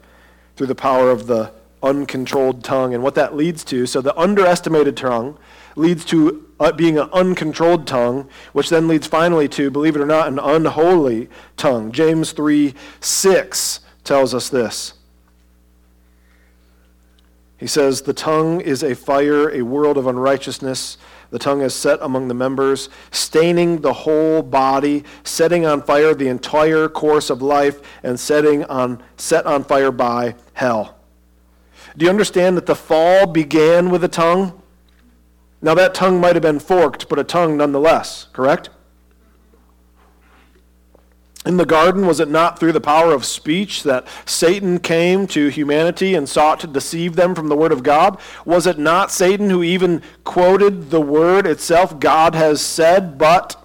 through 0.55 0.67
the 0.67 0.75
power 0.75 1.11
of 1.11 1.27
the 1.27 1.51
uncontrolled 1.83 2.63
tongue 2.63 2.93
and 2.93 3.03
what 3.03 3.15
that 3.15 3.35
leads 3.35 3.65
to. 3.65 3.85
So 3.85 3.99
the 3.99 4.17
underestimated 4.17 4.95
tongue 4.95 5.37
leads 5.75 6.05
to 6.05 6.47
uh, 6.57 6.71
being 6.71 6.97
an 6.97 7.09
uncontrolled 7.11 7.85
tongue, 7.85 8.29
which 8.53 8.69
then 8.69 8.87
leads 8.87 9.07
finally 9.07 9.49
to, 9.49 9.69
believe 9.69 9.97
it 9.97 10.01
or 10.01 10.05
not, 10.05 10.29
an 10.29 10.39
unholy 10.39 11.27
tongue. 11.57 11.91
James 11.91 12.31
3 12.31 12.73
6 13.01 13.81
tells 14.05 14.33
us 14.33 14.47
this. 14.47 14.93
He 17.59 17.67
says, 17.67 18.01
The 18.01 18.13
tongue 18.13 18.61
is 18.61 18.83
a 18.83 18.95
fire, 18.95 19.49
a 19.49 19.61
world 19.61 19.97
of 19.97 20.07
unrighteousness. 20.07 20.97
The 21.29 21.39
tongue 21.39 21.61
is 21.61 21.75
set 21.75 21.99
among 22.01 22.27
the 22.27 22.33
members, 22.33 22.89
staining 23.11 23.81
the 23.81 23.93
whole 23.93 24.41
body, 24.41 25.03
setting 25.23 25.65
on 25.65 25.83
fire 25.83 26.15
the 26.15 26.27
entire 26.27 26.87
course 26.87 27.29
of 27.29 27.41
life, 27.41 27.81
and 28.01 28.19
setting 28.19 28.63
on, 28.63 29.03
set 29.17 29.45
on 29.45 29.63
fire 29.63 29.91
by 29.91 30.35
hell. 30.53 30.97
Do 31.97 32.05
you 32.05 32.09
understand 32.09 32.57
that 32.57 32.65
the 32.65 32.75
fall 32.75 33.27
began 33.27 33.89
with 33.89 34.03
a 34.03 34.07
tongue? 34.07 34.59
Now, 35.61 35.75
that 35.75 35.93
tongue 35.93 36.21
might 36.21 36.35
have 36.35 36.43
been 36.43 36.59
forked, 36.59 37.09
but 37.09 37.19
a 37.19 37.23
tongue 37.23 37.57
nonetheless, 37.57 38.27
correct? 38.31 38.69
In 41.45 41.55
the 41.55 41.65
garden, 41.65 42.05
was 42.05 42.19
it 42.19 42.27
not 42.27 42.59
through 42.59 42.73
the 42.73 42.81
power 42.81 43.13
of 43.13 43.23
speech 43.23 43.83
that 43.83 44.05
Satan 44.25 44.77
came 44.79 45.25
to 45.27 45.47
humanity 45.47 46.13
and 46.13 46.27
sought 46.27 46.59
to 46.59 46.67
deceive 46.67 47.15
them 47.15 47.33
from 47.33 47.47
the 47.47 47.55
Word 47.55 47.71
of 47.71 47.81
God? 47.81 48.19
Was 48.43 48.67
it 48.67 48.77
not 48.77 49.09
Satan 49.09 49.49
who 49.49 49.63
even 49.63 50.01
quoted 50.25 50.89
the 50.89 50.99
Word 50.99 51.47
itself? 51.47 51.99
God 51.99 52.35
has 52.35 52.61
said, 52.61 53.17
but. 53.17 53.55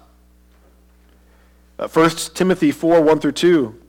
1 1.75 1.89
uh, 1.89 2.09
Timothy 2.33 2.71
4 2.71 3.01
1 3.01 3.19
through 3.19 3.33
2 3.33 3.81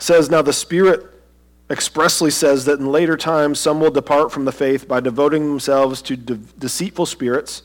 says, 0.00 0.28
Now 0.28 0.42
the 0.42 0.52
Spirit 0.52 1.06
expressly 1.70 2.32
says 2.32 2.64
that 2.64 2.80
in 2.80 2.90
later 2.90 3.16
times 3.16 3.60
some 3.60 3.80
will 3.80 3.92
depart 3.92 4.32
from 4.32 4.44
the 4.44 4.52
faith 4.52 4.88
by 4.88 4.98
devoting 4.98 5.44
themselves 5.44 6.02
to 6.02 6.16
de- 6.16 6.34
deceitful 6.34 7.06
spirits 7.06 7.62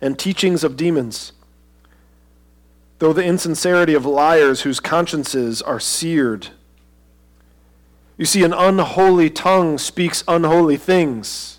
and 0.00 0.18
teachings 0.18 0.64
of 0.64 0.76
demons. 0.76 1.32
Though 2.98 3.12
the 3.12 3.24
insincerity 3.24 3.94
of 3.94 4.06
liars 4.06 4.62
whose 4.62 4.80
consciences 4.80 5.60
are 5.60 5.80
seared. 5.80 6.48
You 8.16 8.24
see, 8.24 8.42
an 8.42 8.54
unholy 8.54 9.28
tongue 9.28 9.76
speaks 9.76 10.24
unholy 10.26 10.78
things. 10.78 11.58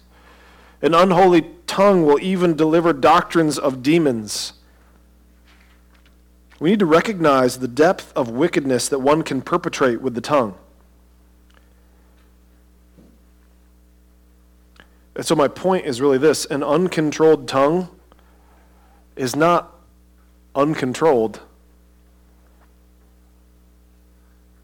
An 0.81 0.95
unholy 0.95 1.51
tongue 1.67 2.05
will 2.05 2.19
even 2.19 2.55
deliver 2.55 2.93
doctrines 2.93 3.59
of 3.59 3.83
demons. 3.83 4.53
We 6.59 6.71
need 6.71 6.79
to 6.79 6.87
recognize 6.87 7.59
the 7.59 7.67
depth 7.67 8.11
of 8.15 8.29
wickedness 8.29 8.87
that 8.89 8.99
one 8.99 9.21
can 9.21 9.41
perpetrate 9.41 10.01
with 10.01 10.15
the 10.15 10.21
tongue. 10.21 10.55
And 15.15 15.25
so, 15.25 15.35
my 15.35 15.47
point 15.47 15.85
is 15.85 16.01
really 16.01 16.17
this 16.17 16.45
an 16.45 16.63
uncontrolled 16.63 17.47
tongue 17.47 17.89
is 19.15 19.35
not 19.35 19.76
uncontrolled. 20.57 21.39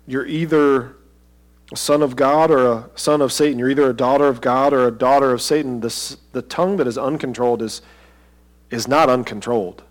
You're 0.08 0.26
either 0.26 0.96
a 1.72 1.78
son 1.78 2.02
of 2.02 2.16
God 2.16 2.52
or 2.52 2.66
a 2.66 2.90
son 2.96 3.22
of 3.22 3.32
Satan. 3.32 3.58
You're 3.60 3.70
either 3.70 3.90
a 3.90 3.96
daughter 3.96 4.28
of 4.28 4.42
God 4.42 4.74
or 4.74 4.88
a 4.88 4.92
daughter 4.92 5.32
of 5.32 5.42
Satan. 5.42 5.80
This, 5.80 6.18
the 6.34 6.42
tongue 6.42 6.78
that 6.78 6.88
is 6.88 6.98
uncontrolled 6.98 7.62
is, 7.62 7.82
is 8.70 8.88
not 8.88 9.08
uncontrolled. 9.08 9.84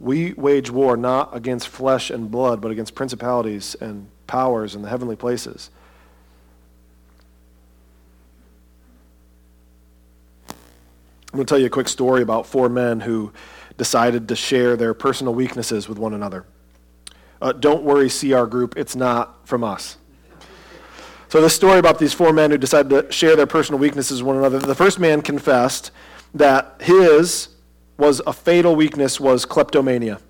We 0.00 0.32
wage 0.32 0.70
war 0.70 0.96
not 0.96 1.36
against 1.36 1.68
flesh 1.68 2.10
and 2.10 2.30
blood, 2.30 2.60
but 2.60 2.70
against 2.70 2.94
principalities 2.94 3.76
and 3.80 4.08
powers 4.26 4.74
in 4.74 4.82
the 4.82 4.88
heavenly 4.88 5.16
places. 5.16 5.70
I'm 10.48 11.36
going 11.36 11.46
to 11.46 11.50
tell 11.50 11.58
you 11.58 11.66
a 11.66 11.70
quick 11.70 11.88
story 11.88 12.22
about 12.22 12.46
four 12.46 12.68
men 12.70 13.00
who 13.00 13.32
decided 13.78 14.28
to 14.28 14.36
share 14.36 14.76
their 14.76 14.92
personal 14.92 15.32
weaknesses 15.32 15.88
with 15.88 15.98
one 15.98 16.12
another. 16.12 16.44
Uh, 17.40 17.52
don't 17.52 17.84
worry, 17.84 18.10
CR 18.10 18.44
group, 18.44 18.76
it's 18.76 18.94
not 18.94 19.46
from 19.48 19.64
us. 19.64 19.96
So, 21.28 21.40
this 21.40 21.54
story 21.54 21.78
about 21.78 21.98
these 21.98 22.12
four 22.12 22.32
men 22.32 22.50
who 22.50 22.58
decided 22.58 22.90
to 22.90 23.12
share 23.12 23.36
their 23.36 23.46
personal 23.46 23.78
weaknesses 23.78 24.22
with 24.22 24.26
one 24.26 24.36
another. 24.36 24.58
The 24.58 24.74
first 24.74 24.98
man 24.98 25.22
confessed 25.22 25.90
that 26.34 26.80
his 26.80 27.48
was 27.96 28.20
a 28.26 28.32
fatal 28.32 28.76
weakness 28.76 29.20
was 29.20 29.44
kleptomania. 29.44 30.20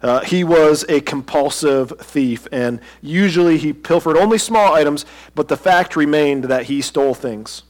Uh, 0.00 0.20
he 0.20 0.44
was 0.44 0.84
a 0.88 1.00
compulsive 1.00 1.92
thief, 1.98 2.46
and 2.52 2.80
usually 3.02 3.58
he 3.58 3.72
pilfered 3.72 4.16
only 4.16 4.38
small 4.38 4.74
items, 4.74 5.04
but 5.34 5.48
the 5.48 5.56
fact 5.56 5.96
remained 5.96 6.44
that 6.44 6.64
he 6.64 6.80
stole 6.80 7.14
things. 7.14 7.62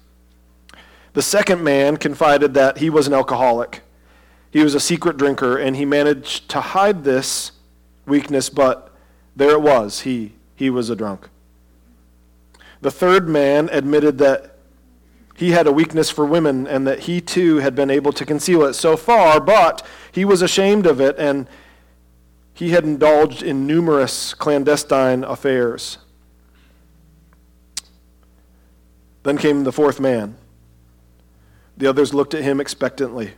The 1.15 1.23
second 1.23 1.65
man 1.65 1.97
confided 1.97 2.55
that 2.55 2.79
he 2.79 2.91
was 2.91 3.07
an 3.07 3.15
alcoholic. 3.15 3.83
He 4.51 4.63
was 4.63 4.75
a 4.75 4.81
secret 4.81 5.17
drinker, 5.17 5.57
and 5.57 5.77
he 5.77 5.85
managed 5.85 6.49
to 6.51 6.61
hide 6.61 7.05
this 7.05 7.53
weakness, 8.07 8.49
but 8.49 8.95
there 9.37 9.51
it 9.51 9.63
was. 9.63 10.01
He, 10.01 10.33
he 10.55 10.71
was 10.71 10.91
a 10.91 10.97
drunk. 10.97 11.29
The 12.81 12.91
third 12.91 13.29
man 13.29 13.69
admitted 13.73 14.19
that 14.19 14.57
he 15.35 15.53
had 15.53 15.67
a 15.67 15.73
weakness 15.73 16.11
for 16.11 16.25
women 16.25 16.67
and 16.67 16.87
that 16.87 17.01
he 17.01 17.21
too 17.21 17.59
had 17.59 17.75
been 17.75 17.91
able 17.91 18.13
to 18.13 18.25
conceal 18.25 18.65
it 18.65 18.75
so 18.75 18.97
far, 18.97 19.41
but 19.41 19.87
he 20.11 20.25
was 20.25 20.43
ashamed 20.43 20.87
of 20.87 21.01
it 21.01 21.17
and 21.19 21.49
he 22.55 22.71
had 22.71 22.83
indulged 22.83 23.43
in 23.43 23.65
numerous 23.67 24.35
clandestine 24.35 25.23
affairs. 25.23 25.99
Then 29.23 29.39
came 29.39 29.63
the 29.63 29.73
fourth 29.73 30.01
man. 30.01 30.37
The 31.77 31.87
others 31.87 32.13
looked 32.13 32.35
at 32.35 32.43
him 32.43 32.61
expectantly. 32.61 33.35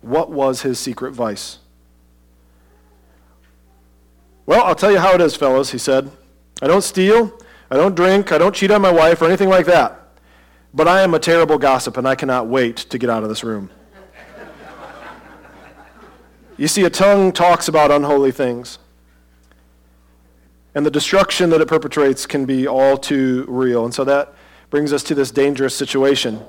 What 0.00 0.30
was 0.30 0.62
his 0.62 0.78
secret 0.78 1.12
vice? 1.12 1.58
Well, 4.46 4.64
I'll 4.64 4.74
tell 4.74 4.90
you 4.90 4.98
how 4.98 5.14
it 5.14 5.20
is, 5.20 5.36
fellows, 5.36 5.72
he 5.72 5.78
said. 5.78 6.10
I 6.62 6.66
don't 6.66 6.82
steal, 6.82 7.38
I 7.70 7.76
don't 7.76 7.94
drink, 7.94 8.32
I 8.32 8.38
don't 8.38 8.54
cheat 8.54 8.70
on 8.70 8.80
my 8.80 8.90
wife, 8.90 9.20
or 9.20 9.26
anything 9.26 9.48
like 9.48 9.66
that. 9.66 10.08
But 10.72 10.88
I 10.88 11.02
am 11.02 11.14
a 11.14 11.18
terrible 11.18 11.58
gossip, 11.58 11.96
and 11.96 12.08
I 12.08 12.14
cannot 12.14 12.46
wait 12.46 12.76
to 12.76 12.98
get 12.98 13.10
out 13.10 13.22
of 13.22 13.28
this 13.28 13.44
room. 13.44 13.70
you 16.56 16.68
see, 16.68 16.84
a 16.84 16.90
tongue 16.90 17.32
talks 17.32 17.68
about 17.68 17.90
unholy 17.90 18.32
things. 18.32 18.78
And 20.74 20.86
the 20.86 20.90
destruction 20.90 21.50
that 21.50 21.60
it 21.60 21.68
perpetrates 21.68 22.24
can 22.24 22.44
be 22.44 22.66
all 22.66 22.96
too 22.96 23.44
real. 23.48 23.84
And 23.84 23.92
so 23.92 24.04
that 24.04 24.34
brings 24.70 24.92
us 24.92 25.02
to 25.04 25.14
this 25.14 25.30
dangerous 25.30 25.74
situation. 25.74 26.40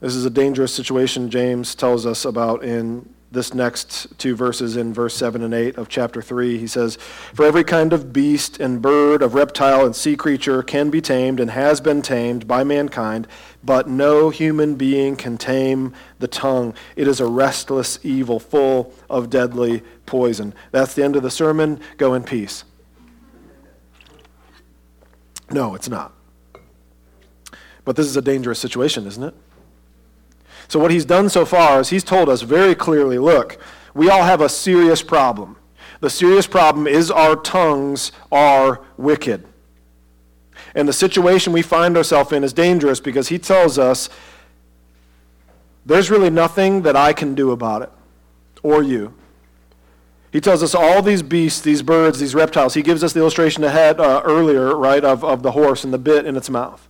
This 0.00 0.14
is 0.14 0.26
a 0.26 0.30
dangerous 0.30 0.74
situation 0.74 1.30
James 1.30 1.74
tells 1.74 2.04
us 2.04 2.26
about 2.26 2.62
in 2.62 3.08
this 3.32 3.54
next 3.54 4.18
two 4.18 4.36
verses 4.36 4.76
in 4.76 4.92
verse 4.92 5.14
7 5.14 5.42
and 5.42 5.54
8 5.54 5.76
of 5.78 5.88
chapter 5.88 6.20
3. 6.20 6.58
He 6.58 6.66
says, 6.66 6.96
For 6.96 7.44
every 7.44 7.64
kind 7.64 7.92
of 7.92 8.12
beast 8.12 8.60
and 8.60 8.82
bird, 8.82 9.22
of 9.22 9.34
reptile 9.34 9.84
and 9.86 9.96
sea 9.96 10.14
creature 10.14 10.62
can 10.62 10.90
be 10.90 11.00
tamed 11.00 11.40
and 11.40 11.50
has 11.50 11.80
been 11.80 12.02
tamed 12.02 12.46
by 12.46 12.62
mankind, 12.62 13.26
but 13.64 13.88
no 13.88 14.28
human 14.28 14.74
being 14.74 15.16
can 15.16 15.38
tame 15.38 15.94
the 16.18 16.28
tongue. 16.28 16.74
It 16.94 17.08
is 17.08 17.18
a 17.18 17.26
restless 17.26 17.98
evil 18.02 18.38
full 18.38 18.92
of 19.08 19.30
deadly 19.30 19.82
poison. 20.04 20.54
That's 20.72 20.94
the 20.94 21.04
end 21.04 21.16
of 21.16 21.22
the 21.22 21.30
sermon. 21.30 21.80
Go 21.96 22.14
in 22.14 22.22
peace. 22.22 22.64
No, 25.50 25.74
it's 25.74 25.88
not. 25.88 26.12
But 27.84 27.96
this 27.96 28.06
is 28.06 28.16
a 28.16 28.22
dangerous 28.22 28.58
situation, 28.58 29.06
isn't 29.06 29.22
it? 29.22 29.34
So, 30.68 30.80
what 30.80 30.90
he's 30.90 31.04
done 31.04 31.28
so 31.28 31.44
far 31.44 31.80
is 31.80 31.90
he's 31.90 32.04
told 32.04 32.28
us 32.28 32.42
very 32.42 32.74
clearly 32.74 33.18
look, 33.18 33.58
we 33.94 34.10
all 34.10 34.24
have 34.24 34.40
a 34.40 34.48
serious 34.48 35.02
problem. 35.02 35.56
The 36.00 36.10
serious 36.10 36.46
problem 36.46 36.86
is 36.86 37.10
our 37.10 37.36
tongues 37.36 38.12
are 38.30 38.82
wicked. 38.96 39.46
And 40.74 40.86
the 40.86 40.92
situation 40.92 41.52
we 41.52 41.62
find 41.62 41.96
ourselves 41.96 42.32
in 42.32 42.44
is 42.44 42.52
dangerous 42.52 43.00
because 43.00 43.28
he 43.28 43.38
tells 43.38 43.78
us 43.78 44.10
there's 45.86 46.10
really 46.10 46.30
nothing 46.30 46.82
that 46.82 46.96
I 46.96 47.12
can 47.12 47.34
do 47.34 47.52
about 47.52 47.82
it 47.82 47.90
or 48.62 48.82
you. 48.82 49.14
He 50.32 50.40
tells 50.40 50.62
us 50.62 50.74
all 50.74 51.00
these 51.00 51.22
beasts, 51.22 51.60
these 51.60 51.80
birds, 51.80 52.18
these 52.18 52.34
reptiles. 52.34 52.74
He 52.74 52.82
gives 52.82 53.02
us 53.02 53.14
the 53.14 53.20
illustration 53.20 53.64
ahead 53.64 54.00
uh, 54.00 54.20
earlier, 54.24 54.76
right, 54.76 55.02
of, 55.02 55.24
of 55.24 55.42
the 55.42 55.52
horse 55.52 55.84
and 55.84 55.94
the 55.94 55.98
bit 55.98 56.26
in 56.26 56.36
its 56.36 56.50
mouth. 56.50 56.86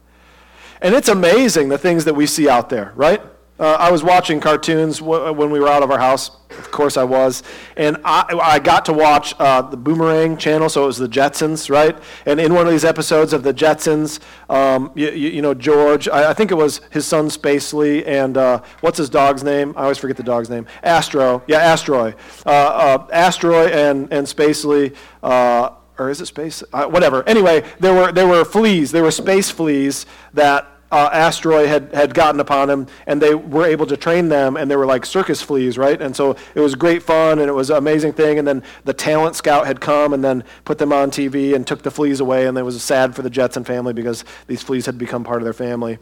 And 0.80 0.94
it's 0.94 1.08
amazing 1.08 1.68
the 1.68 1.78
things 1.78 2.04
that 2.06 2.14
we 2.14 2.26
see 2.26 2.48
out 2.48 2.70
there, 2.70 2.92
right? 2.96 3.22
Uh, 3.58 3.72
I 3.78 3.90
was 3.90 4.02
watching 4.04 4.38
cartoons 4.38 4.98
w- 4.98 5.32
when 5.32 5.50
we 5.50 5.58
were 5.60 5.68
out 5.68 5.82
of 5.82 5.90
our 5.90 5.98
house. 5.98 6.30
Of 6.50 6.70
course, 6.70 6.96
I 6.96 7.04
was. 7.04 7.42
And 7.76 7.96
I, 8.04 8.38
I 8.40 8.58
got 8.58 8.84
to 8.86 8.92
watch 8.92 9.34
uh, 9.38 9.62
the 9.62 9.76
Boomerang 9.76 10.36
channel, 10.36 10.68
so 10.68 10.84
it 10.84 10.86
was 10.86 10.98
the 10.98 11.08
Jetsons, 11.08 11.70
right? 11.70 11.98
And 12.26 12.38
in 12.38 12.52
one 12.52 12.66
of 12.66 12.72
these 12.72 12.84
episodes 12.84 13.32
of 13.32 13.42
the 13.42 13.54
Jetsons, 13.54 14.20
um, 14.50 14.92
you, 14.94 15.10
you, 15.10 15.30
you, 15.30 15.42
know, 15.42 15.54
George, 15.54 16.06
I, 16.08 16.30
I, 16.30 16.34
think 16.34 16.50
it 16.50 16.54
was 16.54 16.82
his 16.90 17.06
son 17.06 17.28
Spacely, 17.28 18.06
and 18.06 18.36
uh, 18.36 18.60
what's 18.80 18.98
his 18.98 19.08
dog's 19.08 19.42
name? 19.42 19.72
I 19.76 19.84
always 19.84 19.98
forget 19.98 20.16
the 20.16 20.22
dog's 20.22 20.50
name. 20.50 20.66
Astro. 20.82 21.42
Yeah, 21.46 21.58
Astroy. 21.58 22.14
Uh, 22.44 22.50
uh, 22.50 23.06
Astroy 23.12 23.68
and, 23.68 24.12
and 24.12 24.26
Spacely 24.26 24.94
uh, 25.22 25.70
or 25.98 26.10
is 26.10 26.20
it 26.20 26.26
space? 26.26 26.62
Uh, 26.72 26.86
whatever. 26.86 27.26
Anyway, 27.26 27.64
there 27.80 27.94
were 27.94 28.12
there 28.12 28.26
were 28.26 28.44
fleas. 28.44 28.92
There 28.92 29.02
were 29.02 29.10
space 29.10 29.50
fleas 29.50 30.04
that 30.34 30.75
uh, 30.90 31.10
asteroid 31.12 31.68
had, 31.68 31.92
had 31.92 32.14
gotten 32.14 32.40
upon 32.40 32.70
him, 32.70 32.86
and 33.06 33.20
they 33.20 33.34
were 33.34 33.66
able 33.66 33.86
to 33.86 33.96
train 33.96 34.28
them, 34.28 34.56
and 34.56 34.70
they 34.70 34.76
were 34.76 34.86
like 34.86 35.04
circus 35.04 35.42
fleas, 35.42 35.76
right? 35.76 36.00
And 36.00 36.14
so 36.14 36.36
it 36.54 36.60
was 36.60 36.74
great 36.74 37.02
fun, 37.02 37.38
and 37.38 37.48
it 37.48 37.52
was 37.52 37.70
an 37.70 37.76
amazing 37.76 38.12
thing. 38.12 38.38
And 38.38 38.46
then 38.46 38.62
the 38.84 38.94
talent 38.94 39.36
scout 39.36 39.66
had 39.66 39.80
come 39.80 40.12
and 40.12 40.22
then 40.22 40.44
put 40.64 40.78
them 40.78 40.92
on 40.92 41.10
TV 41.10 41.54
and 41.54 41.66
took 41.66 41.82
the 41.82 41.90
fleas 41.90 42.20
away, 42.20 42.46
and 42.46 42.56
it 42.56 42.62
was 42.62 42.80
sad 42.82 43.14
for 43.14 43.22
the 43.22 43.30
Jetson 43.30 43.64
family 43.64 43.92
because 43.92 44.24
these 44.46 44.62
fleas 44.62 44.86
had 44.86 44.98
become 44.98 45.24
part 45.24 45.42
of 45.42 45.44
their 45.44 45.52
family. 45.52 45.98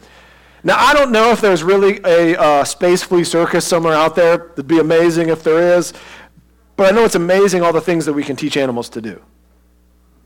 Now, 0.62 0.77
I 0.79 0.94
don't 0.94 1.12
know 1.12 1.31
if 1.31 1.40
there's 1.40 1.62
really 1.62 2.01
a 2.05 2.40
uh, 2.40 2.64
space 2.64 3.03
flea 3.03 3.25
circus 3.25 3.66
somewhere 3.66 3.92
out 3.92 4.16
there. 4.16 4.51
It'd 4.53 4.66
be 4.66 4.79
amazing 4.79 5.29
if 5.29 5.42
there 5.42 5.77
is. 5.77 5.92
But 6.77 6.92
I 6.92 6.97
know 6.97 7.05
it's 7.05 7.14
amazing 7.14 7.62
all 7.62 7.73
the 7.73 7.81
things 7.81 8.07
that 8.07 8.14
we 8.14 8.25
can 8.25 8.35
teach 8.35 8.57
animals 8.57 8.88
to 8.90 9.01
do. 9.01 9.23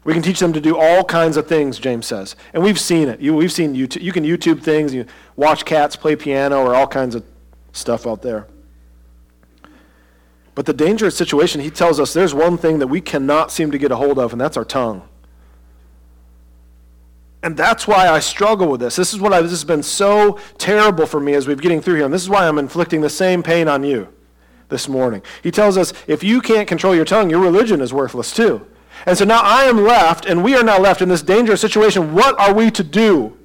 We 0.08 0.14
can 0.14 0.22
teach 0.22 0.40
them 0.40 0.54
to 0.54 0.60
do 0.62 0.74
all 0.74 1.04
kinds 1.04 1.36
of 1.36 1.46
things, 1.46 1.78
James 1.78 2.06
says. 2.06 2.34
And 2.54 2.62
we've 2.62 2.80
seen 2.80 3.10
it. 3.10 3.20
You, 3.20 3.34
we've 3.34 3.52
seen 3.52 3.74
YouTube. 3.74 4.00
You 4.00 4.10
can 4.10 4.24
YouTube 4.24 4.62
things. 4.62 4.94
You 4.94 5.04
watch 5.36 5.66
cats 5.66 5.96
play 5.96 6.16
piano 6.16 6.62
or 6.62 6.74
all 6.74 6.86
kinds 6.86 7.14
of 7.14 7.22
stuff 7.72 8.06
out 8.06 8.22
there. 8.22 8.46
But 10.54 10.64
the 10.64 10.72
dangerous 10.72 11.14
situation, 11.14 11.60
he 11.60 11.68
tells 11.68 12.00
us 12.00 12.14
there's 12.14 12.32
one 12.32 12.56
thing 12.56 12.78
that 12.78 12.86
we 12.86 13.02
cannot 13.02 13.52
seem 13.52 13.70
to 13.70 13.76
get 13.76 13.92
a 13.92 13.96
hold 13.96 14.18
of, 14.18 14.32
and 14.32 14.40
that's 14.40 14.56
our 14.56 14.64
tongue. 14.64 15.06
And 17.42 17.54
that's 17.54 17.86
why 17.86 18.08
I 18.08 18.20
struggle 18.20 18.68
with 18.68 18.80
this. 18.80 18.96
This 18.96 19.12
is 19.12 19.20
what 19.20 19.34
I, 19.34 19.42
this 19.42 19.50
has 19.50 19.64
been 19.64 19.82
so 19.82 20.40
terrible 20.56 21.04
for 21.04 21.20
me 21.20 21.34
as 21.34 21.46
we've 21.46 21.60
getting 21.60 21.82
through 21.82 21.96
here. 21.96 22.06
And 22.06 22.14
this 22.14 22.22
is 22.22 22.30
why 22.30 22.48
I'm 22.48 22.58
inflicting 22.58 23.02
the 23.02 23.10
same 23.10 23.42
pain 23.42 23.68
on 23.68 23.84
you 23.84 24.08
this 24.70 24.88
morning. 24.88 25.20
He 25.42 25.50
tells 25.50 25.76
us 25.76 25.92
if 26.06 26.24
you 26.24 26.40
can't 26.40 26.66
control 26.66 26.94
your 26.94 27.04
tongue, 27.04 27.28
your 27.28 27.40
religion 27.40 27.82
is 27.82 27.92
worthless 27.92 28.32
too. 28.32 28.66
And 29.06 29.16
so 29.16 29.24
now 29.24 29.40
I 29.42 29.64
am 29.64 29.84
left, 29.84 30.26
and 30.26 30.42
we 30.42 30.54
are 30.54 30.62
now 30.62 30.78
left 30.78 31.02
in 31.02 31.08
this 31.08 31.22
dangerous 31.22 31.60
situation. 31.60 32.14
What 32.14 32.38
are 32.38 32.52
we 32.52 32.70
to 32.72 32.82
do? 32.82 33.36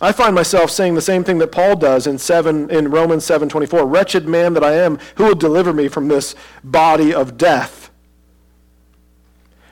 I 0.00 0.12
find 0.12 0.34
myself 0.34 0.70
saying 0.70 0.94
the 0.94 1.00
same 1.00 1.24
thing 1.24 1.38
that 1.38 1.50
Paul 1.50 1.74
does 1.74 2.06
in, 2.06 2.18
seven, 2.18 2.70
in 2.70 2.90
Romans 2.90 3.24
7.24. 3.24 3.90
Wretched 3.90 4.28
man 4.28 4.54
that 4.54 4.62
I 4.62 4.74
am, 4.74 4.98
who 5.16 5.24
will 5.24 5.34
deliver 5.34 5.72
me 5.72 5.88
from 5.88 6.06
this 6.08 6.36
body 6.62 7.12
of 7.12 7.36
death? 7.36 7.90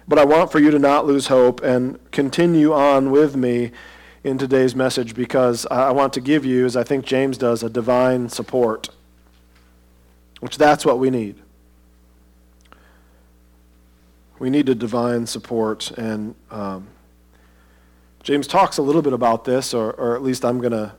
But 0.09 0.19
I 0.19 0.25
want 0.25 0.51
for 0.51 0.59
you 0.59 0.71
to 0.71 0.79
not 0.79 1.07
lose 1.07 1.29
hope 1.29 1.63
and 1.63 1.99
continue 2.11 2.73
on 2.73 3.11
with 3.11 3.37
me 3.37 3.71
in 4.25 4.39
today's 4.39 4.75
message 4.75 5.15
because 5.15 5.65
I 5.67 5.93
want 5.93 6.13
to 6.15 6.21
give 6.21 6.45
you, 6.45 6.67
as 6.67 6.77
I 6.77 6.83
think 6.83 7.05
James 7.05 7.39
does, 7.39 7.63
a 7.63 7.71
divine 7.71 8.29
support, 8.29 8.89
which 10.41 10.59
that's 10.59 10.85
what 10.85 10.99
we 10.99 11.11
need. 11.11 11.41
We 14.39 14.51
need 14.51 14.69
a 14.69 14.75
divine 14.75 15.27
support. 15.27 15.91
And 15.93 16.35
um, 16.51 16.89
James 18.23 18.47
talks 18.47 18.79
a 18.79 18.83
little 18.83 19.03
bit 19.03 19.13
about 19.13 19.45
this, 19.45 19.73
or, 19.73 19.93
or 19.93 20.15
at 20.15 20.23
least 20.23 20.45
I'm 20.45 20.59
going 20.61 20.73
to 20.73 20.95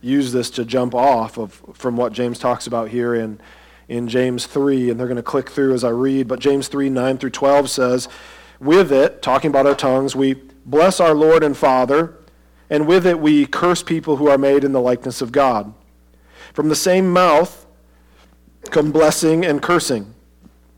use 0.00 0.32
this 0.32 0.50
to 0.50 0.64
jump 0.64 0.94
off 0.94 1.38
of 1.38 1.62
from 1.74 1.96
what 1.96 2.12
James 2.12 2.38
talks 2.38 2.66
about 2.66 2.90
here 2.90 3.14
in, 3.14 3.40
in 3.88 4.06
James 4.06 4.46
3. 4.46 4.90
And 4.90 5.00
they're 5.00 5.06
going 5.06 5.16
to 5.16 5.22
click 5.22 5.50
through 5.50 5.74
as 5.74 5.82
I 5.82 5.90
read. 5.90 6.28
But 6.28 6.38
James 6.38 6.68
3 6.68 6.90
9 6.90 7.18
through 7.18 7.30
12 7.30 7.70
says, 7.70 8.08
With 8.60 8.92
it, 8.92 9.20
talking 9.22 9.50
about 9.50 9.66
our 9.66 9.74
tongues, 9.74 10.14
we 10.14 10.34
bless 10.64 11.00
our 11.00 11.14
Lord 11.14 11.42
and 11.42 11.56
Father, 11.56 12.16
and 12.70 12.86
with 12.86 13.06
it 13.06 13.18
we 13.18 13.46
curse 13.46 13.82
people 13.82 14.16
who 14.16 14.28
are 14.28 14.38
made 14.38 14.64
in 14.64 14.72
the 14.72 14.80
likeness 14.80 15.20
of 15.20 15.32
God. 15.32 15.74
From 16.52 16.68
the 16.68 16.76
same 16.76 17.12
mouth 17.12 17.66
come 18.70 18.92
blessing 18.92 19.44
and 19.44 19.60
cursing. 19.60 20.13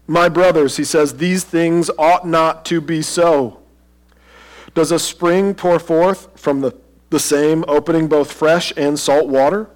My 0.07 0.29
brothers, 0.29 0.77
he 0.77 0.85
says, 0.85 1.17
these 1.17 1.45
things 1.45 1.91
ought 1.99 2.27
not 2.27 2.65
to 2.67 2.81
be 2.81 3.03
so. 3.03 3.61
Does 4.75 4.93
a 4.93 4.99
spring 4.99 5.55
pour 5.55 5.79
forth 5.79 6.39
from 6.39 6.61
the, 6.61 6.73
the 7.11 7.19
same 7.19 7.65
opening 7.67 8.09
both 8.09 8.33
fresh 8.33 8.73
and 8.77 8.99
salt 8.99 9.27
water? 9.29 9.69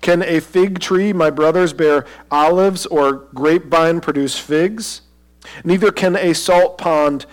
Can 0.00 0.22
a 0.22 0.40
fig 0.40 0.78
tree, 0.78 1.12
my 1.12 1.30
brothers, 1.30 1.72
bear 1.72 2.06
olives 2.30 2.86
or 2.86 3.12
grapevine 3.34 4.00
produce 4.00 4.38
figs? 4.38 5.02
Neither 5.64 5.92
can 5.92 6.16
a 6.16 6.32
salt 6.34 6.78
pond 6.78 7.26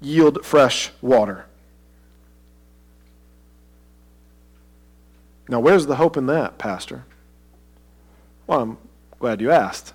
yield 0.00 0.44
fresh 0.44 0.90
water. 1.02 1.46
Now, 5.48 5.60
where's 5.60 5.86
the 5.86 5.96
hope 5.96 6.16
in 6.16 6.26
that, 6.26 6.58
Pastor? 6.58 7.04
Well, 8.46 8.60
I'm 8.60 8.78
glad 9.18 9.40
you 9.40 9.50
asked. 9.50 9.94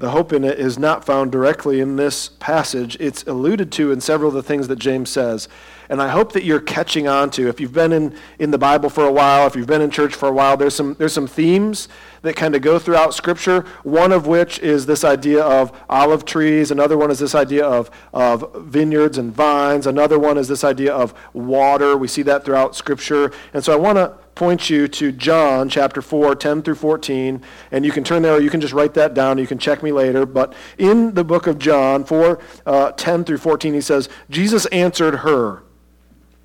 The 0.00 0.10
hope 0.10 0.32
in 0.32 0.44
it 0.44 0.58
is 0.58 0.78
not 0.78 1.04
found 1.04 1.30
directly 1.30 1.78
in 1.78 1.96
this 1.96 2.30
passage. 2.40 2.96
It's 2.98 3.22
alluded 3.24 3.70
to 3.72 3.92
in 3.92 4.00
several 4.00 4.28
of 4.28 4.34
the 4.34 4.42
things 4.42 4.66
that 4.68 4.78
James 4.78 5.10
says. 5.10 5.46
And 5.90 6.00
I 6.00 6.08
hope 6.08 6.32
that 6.32 6.42
you're 6.42 6.58
catching 6.58 7.06
on 7.06 7.28
to, 7.32 7.48
if 7.48 7.60
you've 7.60 7.74
been 7.74 7.92
in, 7.92 8.16
in 8.38 8.50
the 8.50 8.56
Bible 8.56 8.88
for 8.88 9.04
a 9.04 9.12
while, 9.12 9.46
if 9.46 9.54
you've 9.54 9.66
been 9.66 9.82
in 9.82 9.90
church 9.90 10.14
for 10.14 10.26
a 10.26 10.32
while, 10.32 10.56
there's 10.56 10.74
some, 10.74 10.94
there's 10.94 11.12
some 11.12 11.26
themes 11.26 11.86
that 12.22 12.34
kind 12.34 12.54
of 12.54 12.62
go 12.62 12.78
throughout 12.78 13.12
Scripture, 13.12 13.66
one 13.82 14.10
of 14.10 14.26
which 14.26 14.58
is 14.60 14.86
this 14.86 15.04
idea 15.04 15.42
of 15.42 15.70
olive 15.90 16.24
trees. 16.24 16.70
Another 16.70 16.96
one 16.96 17.10
is 17.10 17.18
this 17.18 17.34
idea 17.34 17.66
of, 17.66 17.90
of 18.14 18.54
vineyards 18.54 19.18
and 19.18 19.34
vines. 19.34 19.86
Another 19.86 20.18
one 20.18 20.38
is 20.38 20.48
this 20.48 20.64
idea 20.64 20.94
of 20.94 21.12
water. 21.34 21.94
We 21.94 22.08
see 22.08 22.22
that 22.22 22.46
throughout 22.46 22.74
Scripture. 22.74 23.32
And 23.52 23.62
so 23.62 23.74
I 23.74 23.76
want 23.76 23.96
to 23.96 24.14
point 24.40 24.70
you 24.70 24.88
to 24.88 25.12
John 25.12 25.68
chapter 25.68 26.00
4, 26.00 26.34
10 26.34 26.62
through 26.62 26.76
14. 26.76 27.42
And 27.72 27.84
you 27.84 27.92
can 27.92 28.02
turn 28.02 28.22
there 28.22 28.32
or 28.32 28.40
you 28.40 28.48
can 28.48 28.62
just 28.62 28.72
write 28.72 28.94
that 28.94 29.12
down. 29.12 29.36
You 29.36 29.46
can 29.46 29.58
check 29.58 29.82
me 29.82 29.92
later. 29.92 30.24
But 30.24 30.54
in 30.78 31.12
the 31.12 31.24
book 31.24 31.46
of 31.46 31.58
John 31.58 32.04
4, 32.04 32.40
uh, 32.64 32.92
10 32.92 33.24
through 33.24 33.36
14, 33.36 33.74
he 33.74 33.82
says, 33.82 34.08
Jesus 34.30 34.64
answered 34.66 35.16
her, 35.16 35.62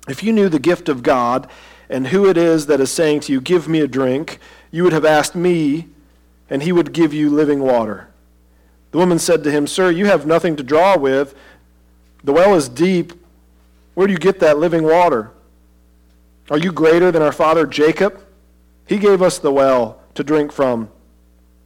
If 0.08 0.22
you 0.22 0.30
knew 0.34 0.50
the 0.50 0.58
gift 0.58 0.90
of 0.90 1.02
God 1.02 1.48
and 1.88 2.08
who 2.08 2.28
it 2.28 2.36
is 2.36 2.66
that 2.66 2.82
is 2.82 2.92
saying 2.92 3.20
to 3.20 3.32
you, 3.32 3.40
Give 3.40 3.66
me 3.66 3.80
a 3.80 3.88
drink, 3.88 4.40
you 4.70 4.82
would 4.82 4.92
have 4.92 5.06
asked 5.06 5.34
me, 5.34 5.88
and 6.50 6.64
he 6.64 6.72
would 6.72 6.92
give 6.92 7.14
you 7.14 7.30
living 7.30 7.60
water. 7.60 8.08
The 8.90 8.98
woman 8.98 9.18
said 9.18 9.42
to 9.44 9.50
him, 9.50 9.66
Sir, 9.66 9.90
you 9.90 10.04
have 10.04 10.26
nothing 10.26 10.54
to 10.56 10.62
draw 10.62 10.98
with. 10.98 11.34
The 12.22 12.34
well 12.34 12.54
is 12.56 12.68
deep. 12.68 13.14
Where 13.94 14.06
do 14.06 14.12
you 14.12 14.18
get 14.18 14.40
that 14.40 14.58
living 14.58 14.84
water? 14.84 15.30
Are 16.50 16.58
you 16.58 16.72
greater 16.72 17.10
than 17.10 17.22
our 17.22 17.32
father 17.32 17.66
Jacob? 17.66 18.22
He 18.86 18.98
gave 18.98 19.20
us 19.20 19.38
the 19.38 19.52
well 19.52 20.00
to 20.14 20.22
drink 20.22 20.52
from. 20.52 20.90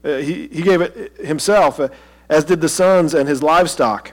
Uh, 0.02 0.16
he, 0.16 0.48
he 0.48 0.62
gave 0.62 0.80
it 0.80 1.16
himself, 1.18 1.78
uh, 1.78 1.88
as 2.28 2.44
did 2.44 2.60
the 2.60 2.68
sons 2.68 3.12
and 3.12 3.28
his 3.28 3.42
livestock. 3.42 4.12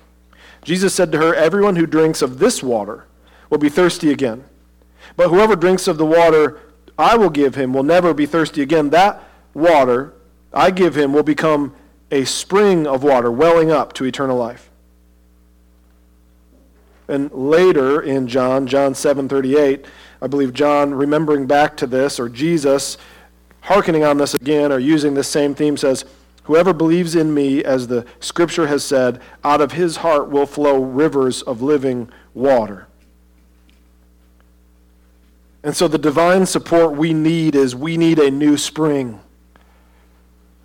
Jesus 0.63 0.93
said 0.93 1.11
to 1.13 1.17
her, 1.19 1.33
Everyone 1.33 1.77
who 1.77 1.85
drinks 1.85 2.21
of 2.21 2.39
this 2.39 2.61
water 2.61 3.05
will 3.49 3.57
be 3.57 3.69
thirsty 3.69 4.11
again. 4.11 4.43
But 5.15 5.29
whoever 5.29 5.55
drinks 5.55 5.87
of 5.87 5.97
the 5.97 6.05
water 6.05 6.59
I 6.97 7.15
will 7.15 7.29
give 7.29 7.55
him 7.55 7.73
will 7.73 7.83
never 7.83 8.13
be 8.13 8.25
thirsty 8.25 8.61
again. 8.61 8.89
That 8.89 9.23
water 9.53 10.13
I 10.53 10.71
give 10.71 10.97
him 10.97 11.13
will 11.13 11.23
become 11.23 11.73
a 12.11 12.25
spring 12.25 12.87
of 12.87 13.03
water 13.03 13.31
welling 13.31 13.71
up 13.71 13.93
to 13.93 14.05
eternal 14.05 14.37
life. 14.37 14.69
And 17.07 17.31
later 17.31 18.01
in 18.01 18.27
John, 18.27 18.67
John 18.67 18.93
7:38, 18.93 19.85
I 20.21 20.27
believe 20.27 20.53
John, 20.53 20.93
remembering 20.93 21.45
back 21.45 21.77
to 21.77 21.87
this, 21.87 22.19
or 22.19 22.29
Jesus, 22.29 22.97
hearkening 23.61 24.03
on 24.03 24.17
this 24.17 24.33
again, 24.33 24.71
or 24.71 24.79
using 24.79 25.13
this 25.13 25.27
same 25.27 25.53
theme, 25.53 25.77
says, 25.77 26.05
Whoever 26.43 26.71
believes 26.71 27.13
in 27.13 27.33
me, 27.33 27.63
as 27.63 27.87
the 27.87 28.05
scripture 28.21 28.67
has 28.67 28.83
said, 28.83 29.21
out 29.43 29.59
of 29.59 29.73
his 29.73 29.97
heart 29.97 30.29
will 30.29 30.45
flow 30.45 30.81
rivers 30.81 31.41
of 31.41 31.61
living 31.61 32.09
water. 32.33 32.87
And 35.61 35.75
so 35.75 35.89
the 35.89 35.97
divine 35.97 36.45
support 36.45 36.95
we 36.95 37.11
need 37.11 37.53
is 37.53 37.75
we 37.75 37.97
need 37.97 38.17
a 38.19 38.31
new 38.31 38.55
spring. 38.55 39.19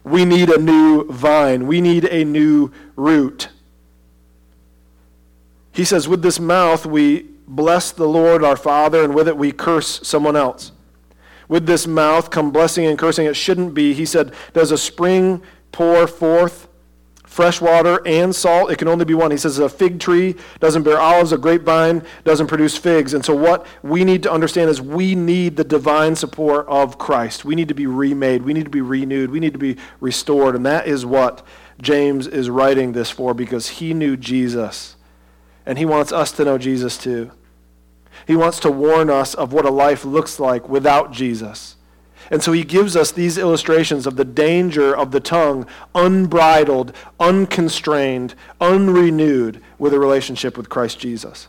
We 0.04 0.24
need 0.24 0.48
a 0.48 0.58
new 0.60 1.04
vine. 1.10 1.66
We 1.66 1.80
need 1.80 2.04
a 2.04 2.24
new 2.24 2.70
root. 2.94 3.48
He 5.72 5.84
says, 5.84 6.06
with 6.06 6.22
this 6.22 6.38
mouth 6.38 6.86
we 6.86 7.26
bless 7.46 7.92
the 7.92 8.07
Lord 8.07 8.44
our 8.44 8.57
Father, 8.57 9.02
and 9.02 9.14
with 9.14 9.28
it 9.28 9.37
we 9.37 9.52
curse 9.52 10.07
someone 10.07 10.37
else. 10.37 10.72
With 11.48 11.66
this 11.66 11.87
mouth 11.87 12.31
come 12.31 12.50
blessing 12.50 12.87
and 12.87 12.98
cursing. 12.98 13.26
It 13.26 13.37
shouldn't 13.37 13.74
be. 13.74 13.92
He 13.94 14.07
said, 14.07 14.33
Does 14.52 14.72
a 14.72 14.78
spring 14.78 15.42
pour 15.70 16.07
forth 16.07 16.68
fresh 17.33 17.62
water 17.62 18.02
and 18.07 18.35
salt. 18.35 18.70
It 18.70 18.76
can 18.76 18.88
only 18.88 19.07
be 19.07 19.14
one. 19.14 19.31
He 19.31 19.38
says 19.38 19.59
a 19.59 19.68
fig 19.68 19.98
tree 19.98 20.37
doesn't 20.61 20.83
bear 20.83 21.00
olives, 21.00 21.33
a 21.33 21.38
grapevine 21.38 22.05
doesn't 22.24 22.46
produce 22.46 22.76
figs. 22.76 23.14
And 23.14 23.24
so, 23.24 23.35
what 23.35 23.66
we 23.83 24.05
need 24.05 24.22
to 24.24 24.31
understand 24.31 24.68
is 24.68 24.83
we 24.83 25.14
need 25.14 25.57
the 25.57 25.64
divine 25.64 26.14
support 26.14 26.66
of 26.68 26.98
Christ. 26.98 27.44
We 27.44 27.55
need 27.55 27.68
to 27.68 27.74
be 27.74 27.87
remade, 27.87 28.42
we 28.42 28.52
need 28.52 28.64
to 28.64 28.70
be 28.70 28.83
renewed, 28.83 29.31
we 29.31 29.40
need 29.40 29.55
to 29.55 29.59
be 29.59 29.78
restored. 30.00 30.55
And 30.55 30.66
that 30.66 30.87
is 30.87 31.07
what 31.07 31.44
James 31.81 32.26
is 32.26 32.50
writing 32.50 32.92
this 32.92 33.11
for 33.11 33.33
because 33.33 33.68
he 33.68 33.94
knew 33.94 34.16
Jesus. 34.16 34.96
And 35.64 35.79
he 35.79 35.85
wants 35.85 36.12
us 36.12 36.33
to 36.33 36.44
know 36.44 36.59
Jesus 36.59 36.98
too. 36.98 37.31
He 38.27 38.37
wants 38.37 38.61
to 38.61 38.70
warn 38.70 39.11
us 39.11 39.35
of 39.35 39.53
what 39.53 39.64
a 39.64 39.70
life 39.70 40.05
looks 40.05 40.38
like 40.38 40.68
without 40.68 41.12
Jesus. 41.12 41.77
And 42.31 42.42
so 42.42 42.53
he 42.53 42.64
gives 42.64 42.96
us 42.96 43.11
these 43.11 43.37
illustrations 43.37 44.07
of 44.07 44.16
the 44.16 44.25
danger 44.25 44.96
of 44.96 45.11
the 45.11 45.20
tongue, 45.20 45.66
unbridled, 45.94 46.94
unconstrained, 47.18 48.35
unrenewed 48.61 49.62
with 49.79 49.92
a 49.92 49.98
relationship 49.98 50.57
with 50.57 50.68
Christ 50.68 50.98
Jesus. 50.98 51.48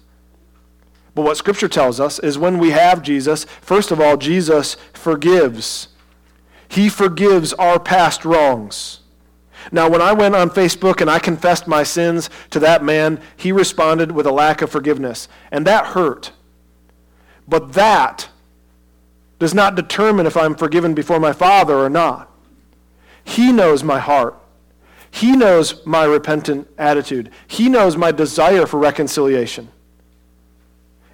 But 1.15 1.23
what 1.23 1.38
Scripture 1.38 1.67
tells 1.67 1.99
us 1.99 2.17
is 2.19 2.39
when 2.39 2.58
we 2.58 2.71
have 2.71 3.04
Jesus, 3.04 3.45
first 3.62 3.91
of 3.91 4.02
all, 4.02 4.17
Jesus 4.17 4.76
forgives. 4.93 5.89
He 6.67 6.89
forgives 6.89 7.54
our 7.54 7.80
past 7.80 8.26
wrongs. 8.26 9.02
Now, 9.71 9.89
when 9.89 10.02
I 10.02 10.13
went 10.13 10.36
on 10.36 10.49
Facebook 10.49 11.02
and 11.02 11.10
I 11.10 11.19
confessed 11.19 11.67
my 11.67 11.84
sins 11.84 12.30
to 12.52 12.60
that 12.60 12.84
man, 12.84 13.21
he 13.36 13.52
responded 13.52 14.12
with 14.12 14.26
a 14.26 14.32
lack 14.32 14.62
of 14.62 14.71
forgiveness. 14.71 15.28
And 15.52 15.65
that 15.67 15.88
hurt. 15.88 16.32
But 17.47 17.73
that 17.73 18.30
does 19.39 19.54
not 19.54 19.76
determine 19.76 20.26
if 20.26 20.38
I'm 20.38 20.56
forgiven 20.56 20.93
before 20.93 21.19
my 21.19 21.34
Father 21.34 21.76
or 21.76 21.89
not. 21.89 22.32
He 23.23 23.52
knows 23.52 23.84
my 23.84 23.99
heart. 23.99 24.38
He 25.12 25.36
knows 25.36 25.86
my 25.86 26.06
repentant 26.06 26.67
attitude. 26.78 27.30
He 27.47 27.69
knows 27.69 27.95
my 27.95 28.12
desire 28.12 28.65
for 28.65 28.80
reconciliation. 28.80 29.69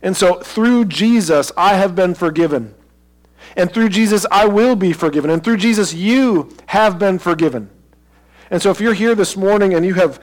And 0.01 0.15
so 0.15 0.35
through 0.35 0.85
Jesus, 0.85 1.51
I 1.57 1.75
have 1.75 1.95
been 1.95 2.15
forgiven. 2.15 2.73
And 3.57 3.71
through 3.71 3.89
Jesus, 3.89 4.25
I 4.31 4.45
will 4.45 4.75
be 4.75 4.93
forgiven. 4.93 5.29
And 5.29 5.43
through 5.43 5.57
Jesus, 5.57 5.93
you 5.93 6.55
have 6.67 6.97
been 6.97 7.19
forgiven. 7.19 7.69
And 8.51 8.61
so 8.61 8.71
if 8.71 8.81
you're 8.81 8.93
here 8.93 9.15
this 9.15 9.37
morning 9.37 9.73
and 9.73 9.85
you 9.85 9.95
have 9.95 10.21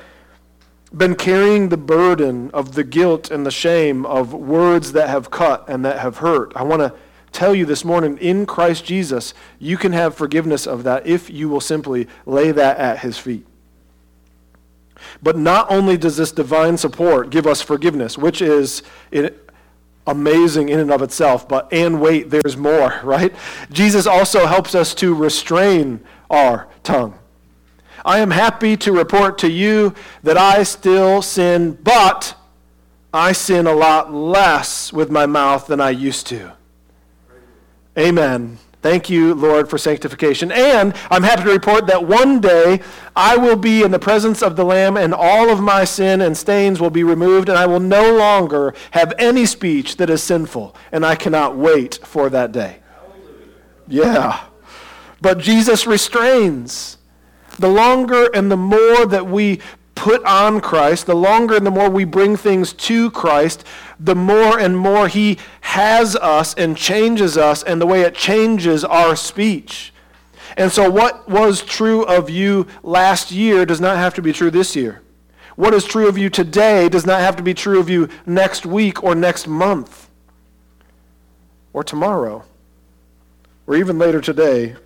been 0.96 1.14
carrying 1.14 1.68
the 1.68 1.76
burden 1.76 2.50
of 2.52 2.74
the 2.74 2.84
guilt 2.84 3.30
and 3.30 3.44
the 3.44 3.50
shame 3.50 4.06
of 4.06 4.32
words 4.32 4.92
that 4.92 5.08
have 5.08 5.30
cut 5.30 5.68
and 5.68 5.84
that 5.84 6.00
have 6.00 6.18
hurt, 6.18 6.52
I 6.56 6.62
want 6.62 6.80
to 6.82 6.94
tell 7.32 7.54
you 7.54 7.66
this 7.66 7.84
morning 7.84 8.16
in 8.18 8.46
Christ 8.46 8.84
Jesus, 8.84 9.34
you 9.58 9.76
can 9.76 9.92
have 9.92 10.14
forgiveness 10.14 10.66
of 10.66 10.84
that 10.84 11.06
if 11.06 11.28
you 11.30 11.48
will 11.48 11.60
simply 11.60 12.08
lay 12.24 12.50
that 12.50 12.78
at 12.78 13.00
his 13.00 13.18
feet. 13.18 13.46
But 15.22 15.36
not 15.36 15.70
only 15.70 15.96
does 15.96 16.16
this 16.16 16.32
divine 16.32 16.78
support 16.78 17.30
give 17.30 17.46
us 17.46 17.62
forgiveness, 17.62 18.16
which 18.16 18.40
is 18.40 18.82
amazing 20.06 20.68
in 20.68 20.80
and 20.80 20.90
of 20.90 21.02
itself, 21.02 21.48
but 21.48 21.72
and 21.72 22.00
wait, 22.00 22.30
there's 22.30 22.56
more, 22.56 23.00
right? 23.04 23.34
Jesus 23.70 24.06
also 24.06 24.46
helps 24.46 24.74
us 24.74 24.94
to 24.96 25.14
restrain 25.14 26.00
our 26.30 26.68
tongue. 26.82 27.18
I 28.06 28.20
am 28.20 28.30
happy 28.30 28.76
to 28.78 28.92
report 28.92 29.36
to 29.38 29.50
you 29.50 29.92
that 30.22 30.38
I 30.38 30.62
still 30.62 31.22
sin, 31.22 31.76
but 31.82 32.36
I 33.12 33.32
sin 33.32 33.66
a 33.66 33.74
lot 33.74 34.14
less 34.14 34.92
with 34.92 35.10
my 35.10 35.26
mouth 35.26 35.66
than 35.66 35.80
I 35.80 35.90
used 35.90 36.28
to. 36.28 36.52
Amen. 37.98 38.58
Thank 38.80 39.10
you, 39.10 39.34
Lord, 39.34 39.68
for 39.68 39.78
sanctification. 39.78 40.52
And 40.52 40.94
I'm 41.10 41.24
happy 41.24 41.42
to 41.42 41.50
report 41.50 41.88
that 41.88 42.06
one 42.06 42.40
day 42.40 42.80
I 43.16 43.36
will 43.36 43.56
be 43.56 43.82
in 43.82 43.90
the 43.90 43.98
presence 43.98 44.40
of 44.40 44.54
the 44.54 44.64
Lamb, 44.64 44.96
and 44.96 45.12
all 45.12 45.50
of 45.50 45.58
my 45.60 45.84
sin 45.84 46.20
and 46.20 46.36
stains 46.36 46.78
will 46.78 46.90
be 46.90 47.02
removed, 47.02 47.48
and 47.48 47.58
I 47.58 47.66
will 47.66 47.80
no 47.80 48.14
longer 48.16 48.72
have 48.92 49.12
any 49.18 49.46
speech 49.46 49.96
that 49.96 50.10
is 50.10 50.22
sinful. 50.22 50.76
And 50.92 51.04
I 51.04 51.16
cannot 51.16 51.56
wait 51.56 51.98
for 52.04 52.30
that 52.30 52.52
day. 52.52 52.78
Yeah. 53.88 54.44
But 55.20 55.38
Jesus 55.38 55.88
restrains. 55.88 56.95
The 57.58 57.68
longer 57.68 58.28
and 58.34 58.50
the 58.50 58.56
more 58.56 59.06
that 59.06 59.26
we 59.26 59.60
put 59.94 60.24
on 60.24 60.60
Christ, 60.60 61.06
the 61.06 61.14
longer 61.14 61.56
and 61.56 61.66
the 61.66 61.70
more 61.70 61.90
we 61.90 62.04
bring 62.04 62.36
things 62.36 62.72
to 62.74 63.10
Christ, 63.10 63.64
the 63.98 64.14
more 64.14 64.58
and 64.58 64.76
more 64.76 65.08
He 65.08 65.38
has 65.62 66.14
us 66.16 66.54
and 66.54 66.76
changes 66.76 67.36
us, 67.36 67.62
and 67.62 67.80
the 67.80 67.86
way 67.86 68.02
it 68.02 68.14
changes 68.14 68.84
our 68.84 69.16
speech. 69.16 69.92
And 70.56 70.70
so, 70.70 70.90
what 70.90 71.28
was 71.28 71.62
true 71.62 72.04
of 72.04 72.30
you 72.30 72.66
last 72.82 73.30
year 73.30 73.66
does 73.66 73.80
not 73.80 73.96
have 73.96 74.14
to 74.14 74.22
be 74.22 74.32
true 74.32 74.50
this 74.50 74.76
year. 74.76 75.02
What 75.56 75.72
is 75.72 75.84
true 75.86 76.06
of 76.06 76.18
you 76.18 76.28
today 76.28 76.88
does 76.88 77.06
not 77.06 77.20
have 77.20 77.36
to 77.36 77.42
be 77.42 77.54
true 77.54 77.80
of 77.80 77.88
you 77.88 78.08
next 78.26 78.66
week 78.66 79.02
or 79.02 79.14
next 79.14 79.48
month 79.48 80.08
or 81.72 81.82
tomorrow 81.82 82.44
or 83.66 83.76
even 83.76 83.98
later 83.98 84.20
today. 84.20 84.76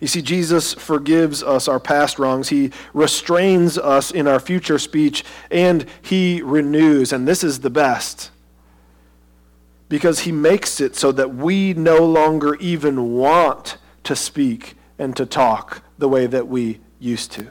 You 0.00 0.06
see, 0.06 0.22
Jesus 0.22 0.74
forgives 0.74 1.42
us 1.42 1.68
our 1.68 1.80
past 1.80 2.18
wrongs. 2.18 2.48
He 2.48 2.70
restrains 2.94 3.76
us 3.76 4.10
in 4.10 4.26
our 4.26 4.40
future 4.40 4.78
speech, 4.78 5.24
and 5.50 5.86
He 6.02 6.40
renews. 6.42 7.12
And 7.12 7.28
this 7.28 7.44
is 7.44 7.60
the 7.60 7.70
best. 7.70 8.30
Because 9.88 10.20
He 10.20 10.32
makes 10.32 10.80
it 10.80 10.96
so 10.96 11.12
that 11.12 11.34
we 11.34 11.74
no 11.74 12.04
longer 12.04 12.54
even 12.56 13.14
want 13.14 13.76
to 14.04 14.16
speak 14.16 14.76
and 14.98 15.16
to 15.16 15.26
talk 15.26 15.82
the 15.98 16.08
way 16.08 16.26
that 16.26 16.48
we 16.48 16.80
used 16.98 17.32
to. 17.32 17.48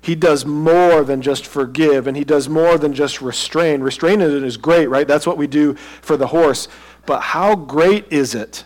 He 0.00 0.14
does 0.14 0.44
more 0.44 1.02
than 1.02 1.22
just 1.22 1.46
forgive, 1.46 2.06
and 2.06 2.16
He 2.16 2.24
does 2.24 2.48
more 2.48 2.78
than 2.78 2.94
just 2.94 3.20
restrain. 3.20 3.80
Restraining 3.80 4.44
is 4.44 4.56
great, 4.56 4.86
right? 4.86 5.08
That's 5.08 5.26
what 5.26 5.38
we 5.38 5.46
do 5.46 5.74
for 6.02 6.16
the 6.16 6.28
horse. 6.28 6.68
But 7.06 7.20
how 7.20 7.54
great 7.54 8.10
is 8.12 8.34
it? 8.34 8.64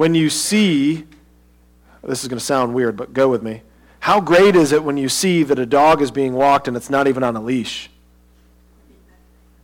When 0.00 0.14
you 0.14 0.30
see, 0.30 1.04
this 2.02 2.22
is 2.22 2.28
going 2.28 2.38
to 2.38 2.44
sound 2.44 2.72
weird, 2.72 2.96
but 2.96 3.12
go 3.12 3.28
with 3.28 3.42
me. 3.42 3.60
How 3.98 4.18
great 4.18 4.56
is 4.56 4.72
it 4.72 4.82
when 4.82 4.96
you 4.96 5.10
see 5.10 5.42
that 5.42 5.58
a 5.58 5.66
dog 5.66 6.00
is 6.00 6.10
being 6.10 6.32
walked 6.32 6.66
and 6.66 6.74
it's 6.74 6.88
not 6.88 7.06
even 7.06 7.22
on 7.22 7.36
a 7.36 7.40
leash? 7.42 7.89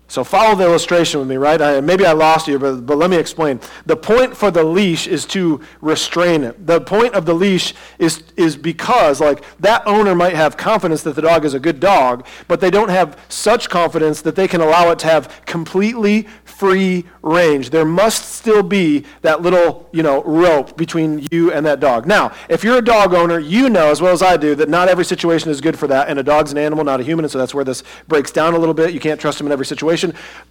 So 0.09 0.23
follow 0.23 0.55
the 0.55 0.65
illustration 0.65 1.19
with 1.19 1.29
me, 1.29 1.37
right? 1.37 1.61
I, 1.61 1.81
maybe 1.81 2.07
I 2.07 2.13
lost 2.13 2.47
you, 2.47 2.61
but, 2.61 2.87
but 2.87 2.97
let 2.97 3.11
me 3.11 3.17
explain. 3.17 3.59
The 3.87 3.97
point 3.97 4.37
for 4.37 4.53
the 4.53 4.63
leash 4.63 5.09
is 5.09 5.25
to 5.27 5.61
restrain 5.81 6.45
it. 6.45 6.65
The 6.65 6.81
point 6.81 7.15
of 7.15 7.27
the 7.27 7.35
leash 7.35 7.75
is, 7.99 8.23
is 8.37 8.57
because, 8.57 9.21
like, 9.21 9.43
that 9.59 9.85
owner 9.85 10.15
might 10.15 10.35
have 10.37 10.57
confidence 10.57 11.03
that 11.03 11.17
the 11.17 11.23
dog 11.23 11.45
is 11.45 11.55
a 11.55 11.61
good 11.61 11.81
dog, 11.81 12.25
but 12.47 12.61
they 12.61 12.71
don't 12.71 12.89
have 12.89 13.21
such 13.29 13.69
confidence 13.69 14.23
that 14.23 14.37
they 14.37 14.47
can 14.47 14.61
allow 14.61 14.91
it 14.93 15.01
to 15.01 15.09
have 15.09 15.45
completely 15.45 16.29
free 16.45 17.05
range. 17.23 17.71
There 17.71 17.85
must 17.85 18.31
still 18.31 18.63
be 18.63 19.05
that 19.23 19.43
little, 19.43 19.89
you 19.93 20.05
know, 20.05 20.23
rope 20.23 20.77
between 20.77 21.27
you 21.33 21.53
and 21.53 21.67
that 21.67 21.81
dog. 21.81 22.07
Now, 22.07 22.33
if 22.49 22.63
you're 22.63 22.79
a 22.79 22.83
dog 22.83 23.13
owner, 23.13 23.41
you 23.41 23.69
know 23.69 23.91
as 23.91 24.01
well 24.01 24.13
as 24.13 24.23
I 24.23 24.37
do 24.37 24.55
that 24.55 24.69
not 24.69 24.89
every 24.89 25.05
situation 25.05 25.51
is 25.51 25.61
good 25.61 25.77
for 25.77 25.89
that, 25.89 26.09
and 26.09 26.19
a 26.19 26.23
dog's 26.23 26.53
an 26.53 26.59
animal, 26.59 26.85
not 26.85 27.01
a 27.01 27.03
human, 27.03 27.25
and 27.25 27.33
so 27.33 27.39
that's 27.39 27.53
where 27.53 27.65
this 27.65 27.83
breaks 28.07 28.31
down 28.31 28.55
a 28.55 28.59
little 28.59 28.73
bit. 28.73 28.95
You 28.95 29.01
can't 29.01 29.21
trust 29.21 29.41
him 29.41 29.47
in 29.47 29.53
every 29.53 29.67
situation. 29.67 29.96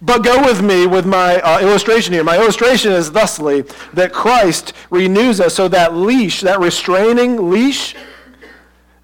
But 0.02 0.22
go 0.22 0.42
with 0.42 0.62
me 0.62 0.86
with 0.86 1.06
my 1.06 1.40
uh, 1.40 1.60
illustration 1.60 2.12
here. 2.12 2.24
My 2.24 2.36
illustration 2.36 2.92
is 2.92 3.12
thusly 3.12 3.62
that 3.92 4.12
Christ 4.12 4.72
renews 4.90 5.40
us 5.40 5.54
so 5.54 5.68
that 5.68 5.94
leash, 5.94 6.40
that 6.40 6.60
restraining 6.60 7.50
leash, 7.50 7.94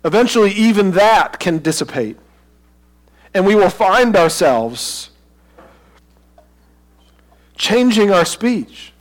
eventually 0.05 0.53
even 0.53 0.93
that 0.93 1.39
can 1.39 1.59
dissipate. 1.59 2.17
And 3.35 3.47
we 3.47 3.55
will 3.55 3.71
find 3.71 4.17
ourselves 4.17 5.11
changing 7.57 8.11
our 8.11 8.25
speech. 8.25 8.93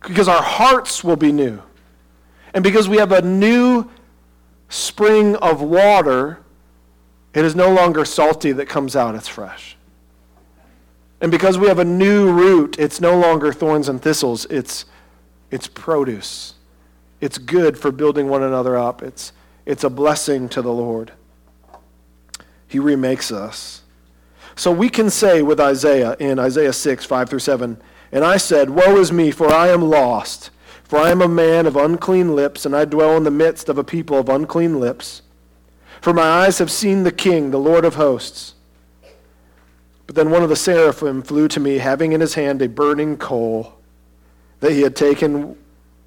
Because 0.00 0.26
our 0.26 0.42
hearts 0.42 1.04
will 1.04 1.16
be 1.16 1.30
new. 1.30 1.62
And 2.54 2.64
because 2.64 2.88
we 2.88 2.96
have 2.96 3.12
a 3.12 3.22
new 3.22 3.88
spring 4.68 5.36
of 5.36 5.62
water, 5.62 6.41
it 7.34 7.44
is 7.44 7.54
no 7.54 7.72
longer 7.72 8.04
salty 8.04 8.52
that 8.52 8.66
comes 8.66 8.94
out, 8.94 9.14
it's 9.14 9.28
fresh. 9.28 9.76
And 11.20 11.30
because 11.30 11.56
we 11.56 11.68
have 11.68 11.78
a 11.78 11.84
new 11.84 12.32
root, 12.32 12.78
it's 12.78 13.00
no 13.00 13.18
longer 13.18 13.52
thorns 13.52 13.88
and 13.88 14.02
thistles, 14.02 14.44
it's, 14.46 14.84
it's 15.50 15.68
produce. 15.68 16.54
It's 17.20 17.38
good 17.38 17.78
for 17.78 17.92
building 17.92 18.28
one 18.28 18.42
another 18.42 18.76
up. 18.76 19.00
It's, 19.00 19.32
it's 19.64 19.84
a 19.84 19.90
blessing 19.90 20.48
to 20.50 20.60
the 20.60 20.72
Lord. 20.72 21.12
He 22.66 22.80
remakes 22.80 23.30
us. 23.30 23.82
So 24.56 24.72
we 24.72 24.88
can 24.88 25.08
say 25.08 25.40
with 25.40 25.60
Isaiah 25.60 26.16
in 26.18 26.40
Isaiah 26.40 26.72
6, 26.72 27.04
5 27.04 27.30
through 27.30 27.38
7, 27.38 27.80
And 28.10 28.24
I 28.24 28.36
said, 28.36 28.70
Woe 28.70 28.96
is 28.96 29.12
me, 29.12 29.30
for 29.30 29.48
I 29.48 29.68
am 29.68 29.82
lost. 29.82 30.50
For 30.82 30.98
I 30.98 31.10
am 31.10 31.22
a 31.22 31.28
man 31.28 31.66
of 31.66 31.76
unclean 31.76 32.34
lips, 32.34 32.66
and 32.66 32.74
I 32.74 32.84
dwell 32.84 33.16
in 33.16 33.22
the 33.22 33.30
midst 33.30 33.68
of 33.68 33.78
a 33.78 33.84
people 33.84 34.18
of 34.18 34.28
unclean 34.28 34.80
lips. 34.80 35.22
For 36.02 36.12
my 36.12 36.28
eyes 36.28 36.58
have 36.58 36.70
seen 36.70 37.04
the 37.04 37.12
King, 37.12 37.52
the 37.52 37.60
Lord 37.60 37.84
of 37.84 37.94
hosts. 37.94 38.54
But 40.08 40.16
then 40.16 40.30
one 40.30 40.42
of 40.42 40.48
the 40.48 40.56
seraphim 40.56 41.22
flew 41.22 41.46
to 41.46 41.60
me, 41.60 41.78
having 41.78 42.10
in 42.10 42.20
his 42.20 42.34
hand 42.34 42.60
a 42.60 42.68
burning 42.68 43.16
coal 43.16 43.74
that 44.58 44.72
he 44.72 44.82
had 44.82 44.96
taken 44.96 45.56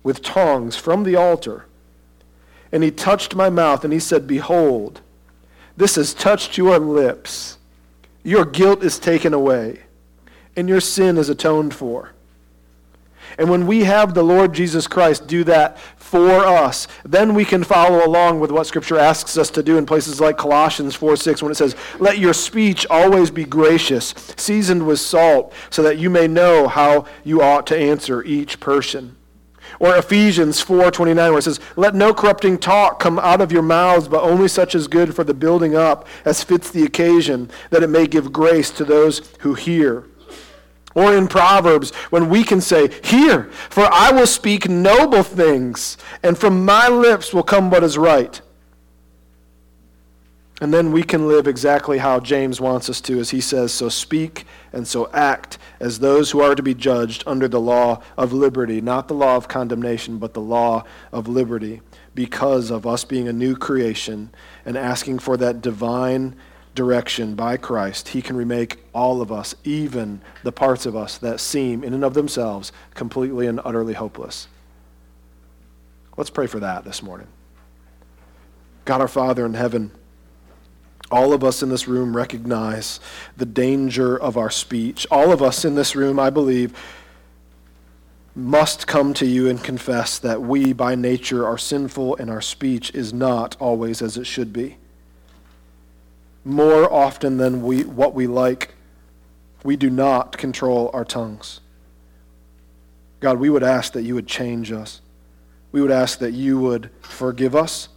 with 0.04 0.22
tongs 0.22 0.76
from 0.76 1.04
the 1.04 1.16
altar. 1.16 1.66
And 2.74 2.84
he 2.84 2.92
touched 2.92 3.36
my 3.36 3.50
mouth, 3.50 3.86
and 3.86 3.94
he 3.94 4.00
said, 4.02 4.28
Behold, 4.28 5.00
this 5.78 5.96
has 5.96 6.14
touched 6.14 6.58
your 6.58 6.78
lips. 6.78 7.58
Your 8.22 8.44
guilt 8.44 8.84
is 8.84 9.00
taken 9.00 9.34
away, 9.34 9.84
and 10.58 10.68
your 10.68 10.82
sin 10.82 11.18
is 11.18 11.30
atoned 11.30 11.74
for. 11.74 12.12
And 13.38 13.50
when 13.50 13.68
we 13.68 13.84
have 13.84 14.14
the 14.14 14.24
Lord 14.24 14.54
Jesus 14.54 14.88
Christ 14.88 15.28
do 15.28 15.44
that 15.46 15.78
for 15.96 16.46
us, 16.46 16.88
then 17.04 17.34
we 17.34 17.46
can 17.46 17.64
follow 17.64 18.06
along 18.06 18.40
with 18.40 18.52
what 18.52 18.68
Scripture 18.68 18.98
asks 18.98 19.38
us 19.38 19.50
to 19.52 19.64
do 19.64 19.78
in 19.78 19.86
places 19.86 20.22
like 20.22 20.38
Colossians 20.38 20.96
4 20.96 21.16
6, 21.18 21.42
when 21.42 21.52
it 21.52 21.56
says, 21.56 21.76
Let 22.00 22.20
your 22.20 22.34
speech 22.34 22.86
always 22.90 23.32
be 23.32 23.44
gracious, 23.44 24.14
seasoned 24.38 24.86
with 24.86 25.00
salt, 25.00 25.54
so 25.70 25.82
that 25.84 25.98
you 25.98 26.10
may 26.10 26.28
know 26.28 26.68
how 26.68 27.06
you 27.24 27.42
ought 27.42 27.68
to 27.68 27.78
answer 27.78 28.24
each 28.24 28.60
person. 28.60 29.16
Or 29.80 29.96
Ephesians 29.96 30.62
4:29 30.62 31.32
where 31.32 31.40
it 31.40 31.44
says, 31.44 31.60
"Let 31.76 31.96
no 31.96 32.14
corrupting 32.14 32.60
talk 32.60 33.00
come 33.00 33.20
out 33.20 33.42
of 33.42 33.52
your 33.52 33.62
mouths, 33.62 34.08
but 34.08 34.24
only 34.24 34.48
such 34.48 34.74
as 34.76 34.88
good 34.88 35.16
for 35.16 35.24
the 35.24 35.34
building 35.34 35.76
up 35.76 36.08
as 36.24 36.44
fits 36.44 36.70
the 36.70 36.84
occasion, 36.84 37.50
that 37.72 37.84
it 37.84 37.90
may 37.90 38.08
give 38.08 38.32
grace 38.32 38.70
to 38.72 38.86
those 38.86 39.22
who 39.40 39.54
hear." 39.54 40.04
Or 40.96 41.14
in 41.14 41.28
Proverbs, 41.28 41.94
when 42.10 42.30
we 42.30 42.44
can 42.44 42.62
say, 42.62 42.90
Hear, 43.04 43.52
for 43.70 43.88
I 43.92 44.12
will 44.12 44.26
speak 44.26 44.70
noble 44.70 45.24
things, 45.24 45.98
and 46.24 46.38
from 46.38 46.66
my 46.66 46.88
lips 46.88 47.34
will 47.34 47.44
come 47.44 47.70
what 47.70 47.84
is 47.84 47.98
right. 47.98 48.42
And 50.62 50.74
then 50.74 50.94
we 50.94 51.04
can 51.04 51.28
live 51.28 51.48
exactly 51.48 51.98
how 51.98 52.22
James 52.22 52.62
wants 52.62 52.90
us 52.90 53.02
to, 53.02 53.20
as 53.20 53.32
he 53.32 53.42
says, 53.42 53.74
So 53.74 53.90
speak 53.90 54.46
and 54.72 54.88
so 54.88 55.10
act 55.12 55.58
as 55.82 56.00
those 56.00 56.32
who 56.32 56.40
are 56.40 56.56
to 56.56 56.64
be 56.64 56.74
judged 56.74 57.26
under 57.28 57.50
the 57.50 57.60
law 57.60 58.02
of 58.18 58.32
liberty, 58.32 58.80
not 58.80 59.10
the 59.10 59.16
law 59.16 59.36
of 59.36 59.50
condemnation, 59.50 60.18
but 60.18 60.34
the 60.34 60.42
law 60.42 60.86
of 61.12 61.28
liberty, 61.28 61.82
because 62.14 62.72
of 62.72 62.88
us 62.88 63.04
being 63.04 63.28
a 63.28 63.34
new 63.34 63.58
creation 63.58 64.30
and 64.66 64.78
asking 64.78 65.20
for 65.20 65.36
that 65.36 65.62
divine 65.62 66.38
direction 66.76 67.36
by 67.36 67.58
Christ, 67.58 68.10
He 68.10 68.22
can 68.22 68.36
remake 68.36 68.78
all 68.94 69.22
of 69.22 69.32
us, 69.32 69.56
even 69.64 70.22
the 70.44 70.52
parts 70.52 70.86
of 70.86 70.96
us 70.96 71.18
that 71.18 71.40
seem, 71.40 71.84
in 71.84 71.94
and 71.94 72.04
of 72.04 72.14
themselves, 72.14 72.72
completely 72.94 73.48
and 73.48 73.60
utterly 73.64 73.94
hopeless. 73.94 74.48
Let's 76.18 76.30
pray 76.30 76.48
for 76.48 76.60
that 76.60 76.84
this 76.84 77.02
morning. 77.02 77.28
God 78.84 79.02
our 79.02 79.08
Father 79.08 79.46
in 79.46 79.56
heaven, 79.56 79.92
all 81.10 81.34
of 81.34 81.44
us 81.44 81.64
in 81.64 81.70
this 81.70 81.88
room 81.88 82.16
recognize 82.16 83.00
the 83.38 83.46
danger 83.46 84.18
of 84.18 84.38
our 84.38 84.50
speech. 84.50 85.08
All 85.10 85.32
of 85.32 85.42
us 85.42 85.66
in 85.66 85.76
this 85.76 85.96
room, 85.96 86.20
I 86.20 86.30
believe, 86.30 86.78
must 88.36 88.86
come 88.86 89.14
to 89.16 89.26
you 89.26 89.48
and 89.50 89.64
confess 89.64 90.20
that 90.20 90.42
we, 90.42 90.74
by 90.74 90.94
nature, 90.94 91.48
are 91.48 91.58
sinful 91.58 92.18
and 92.18 92.30
our 92.30 92.42
speech 92.42 92.94
is 92.94 93.14
not 93.14 93.56
always 93.60 94.02
as 94.02 94.18
it 94.18 94.26
should 94.26 94.52
be 94.52 94.78
more 96.46 96.92
often 96.94 97.38
than 97.38 97.64
we, 97.64 97.84
what 97.84 98.14
we 98.14 98.28
like, 98.28 98.76
we 99.64 99.76
do 99.76 99.90
not 99.90 100.38
control 100.38 100.92
our 100.94 101.04
tongues. 101.04 101.60
God, 103.20 103.40
we 103.40 103.50
would 103.50 103.64
ask 103.64 103.94
that 103.94 104.04
you 104.04 104.14
would 104.14 104.28
change 104.28 104.72
us. 104.72 105.02
We 105.72 105.82
would 105.82 105.92
ask 105.92 106.20
that 106.20 106.34
you 106.34 106.60
would 106.60 106.92
forgive 107.02 107.56
us, 107.56 107.90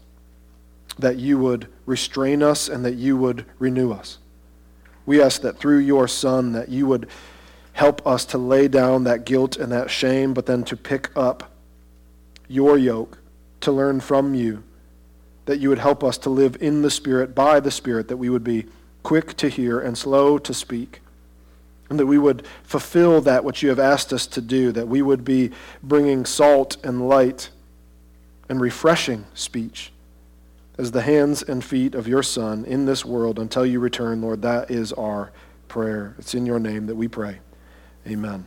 that 0.98 1.18
you 1.18 1.38
would 1.38 1.68
restrain 1.84 2.42
us, 2.42 2.68
and 2.68 2.84
that 2.84 2.94
you 2.94 3.16
would 3.18 3.44
renew 3.58 3.92
us. 3.92 4.18
We 5.04 5.22
ask 5.22 5.42
that 5.42 5.58
through 5.58 5.78
your 5.78 6.08
Son 6.08 6.52
that 6.52 6.70
you 6.70 6.86
would 6.86 7.08
help 7.74 8.04
us 8.06 8.24
to 8.26 8.38
lay 8.38 8.66
down 8.66 9.04
that 9.04 9.26
guilt 9.26 9.56
and 9.56 9.70
that 9.70 9.90
shame, 9.90 10.32
but 10.32 10.46
then 10.46 10.64
to 10.64 10.76
pick 10.76 11.10
up 11.14 11.52
your 12.48 12.78
yoke, 12.78 13.18
to 13.60 13.70
learn 13.70 14.00
from 14.00 14.34
you, 14.34 14.64
that 15.48 15.60
you 15.60 15.70
would 15.70 15.78
help 15.78 16.04
us 16.04 16.18
to 16.18 16.28
live 16.28 16.58
in 16.60 16.82
the 16.82 16.90
Spirit, 16.90 17.34
by 17.34 17.58
the 17.58 17.70
Spirit, 17.70 18.06
that 18.08 18.18
we 18.18 18.28
would 18.28 18.44
be 18.44 18.66
quick 19.02 19.34
to 19.34 19.48
hear 19.48 19.80
and 19.80 19.96
slow 19.96 20.36
to 20.36 20.52
speak, 20.52 21.00
and 21.88 21.98
that 21.98 22.04
we 22.04 22.18
would 22.18 22.46
fulfill 22.64 23.22
that 23.22 23.42
which 23.44 23.62
you 23.62 23.70
have 23.70 23.78
asked 23.78 24.12
us 24.12 24.26
to 24.26 24.42
do, 24.42 24.72
that 24.72 24.86
we 24.86 25.00
would 25.00 25.24
be 25.24 25.50
bringing 25.82 26.26
salt 26.26 26.76
and 26.84 27.08
light 27.08 27.48
and 28.50 28.60
refreshing 28.60 29.24
speech 29.32 29.90
as 30.76 30.90
the 30.90 31.00
hands 31.00 31.42
and 31.42 31.64
feet 31.64 31.94
of 31.94 32.06
your 32.06 32.22
Son 32.22 32.66
in 32.66 32.84
this 32.84 33.02
world 33.02 33.38
until 33.38 33.64
you 33.64 33.80
return, 33.80 34.20
Lord. 34.20 34.42
That 34.42 34.70
is 34.70 34.92
our 34.92 35.32
prayer. 35.66 36.14
It's 36.18 36.34
in 36.34 36.44
your 36.44 36.60
name 36.60 36.84
that 36.88 36.94
we 36.94 37.08
pray. 37.08 37.38
Amen. 38.06 38.44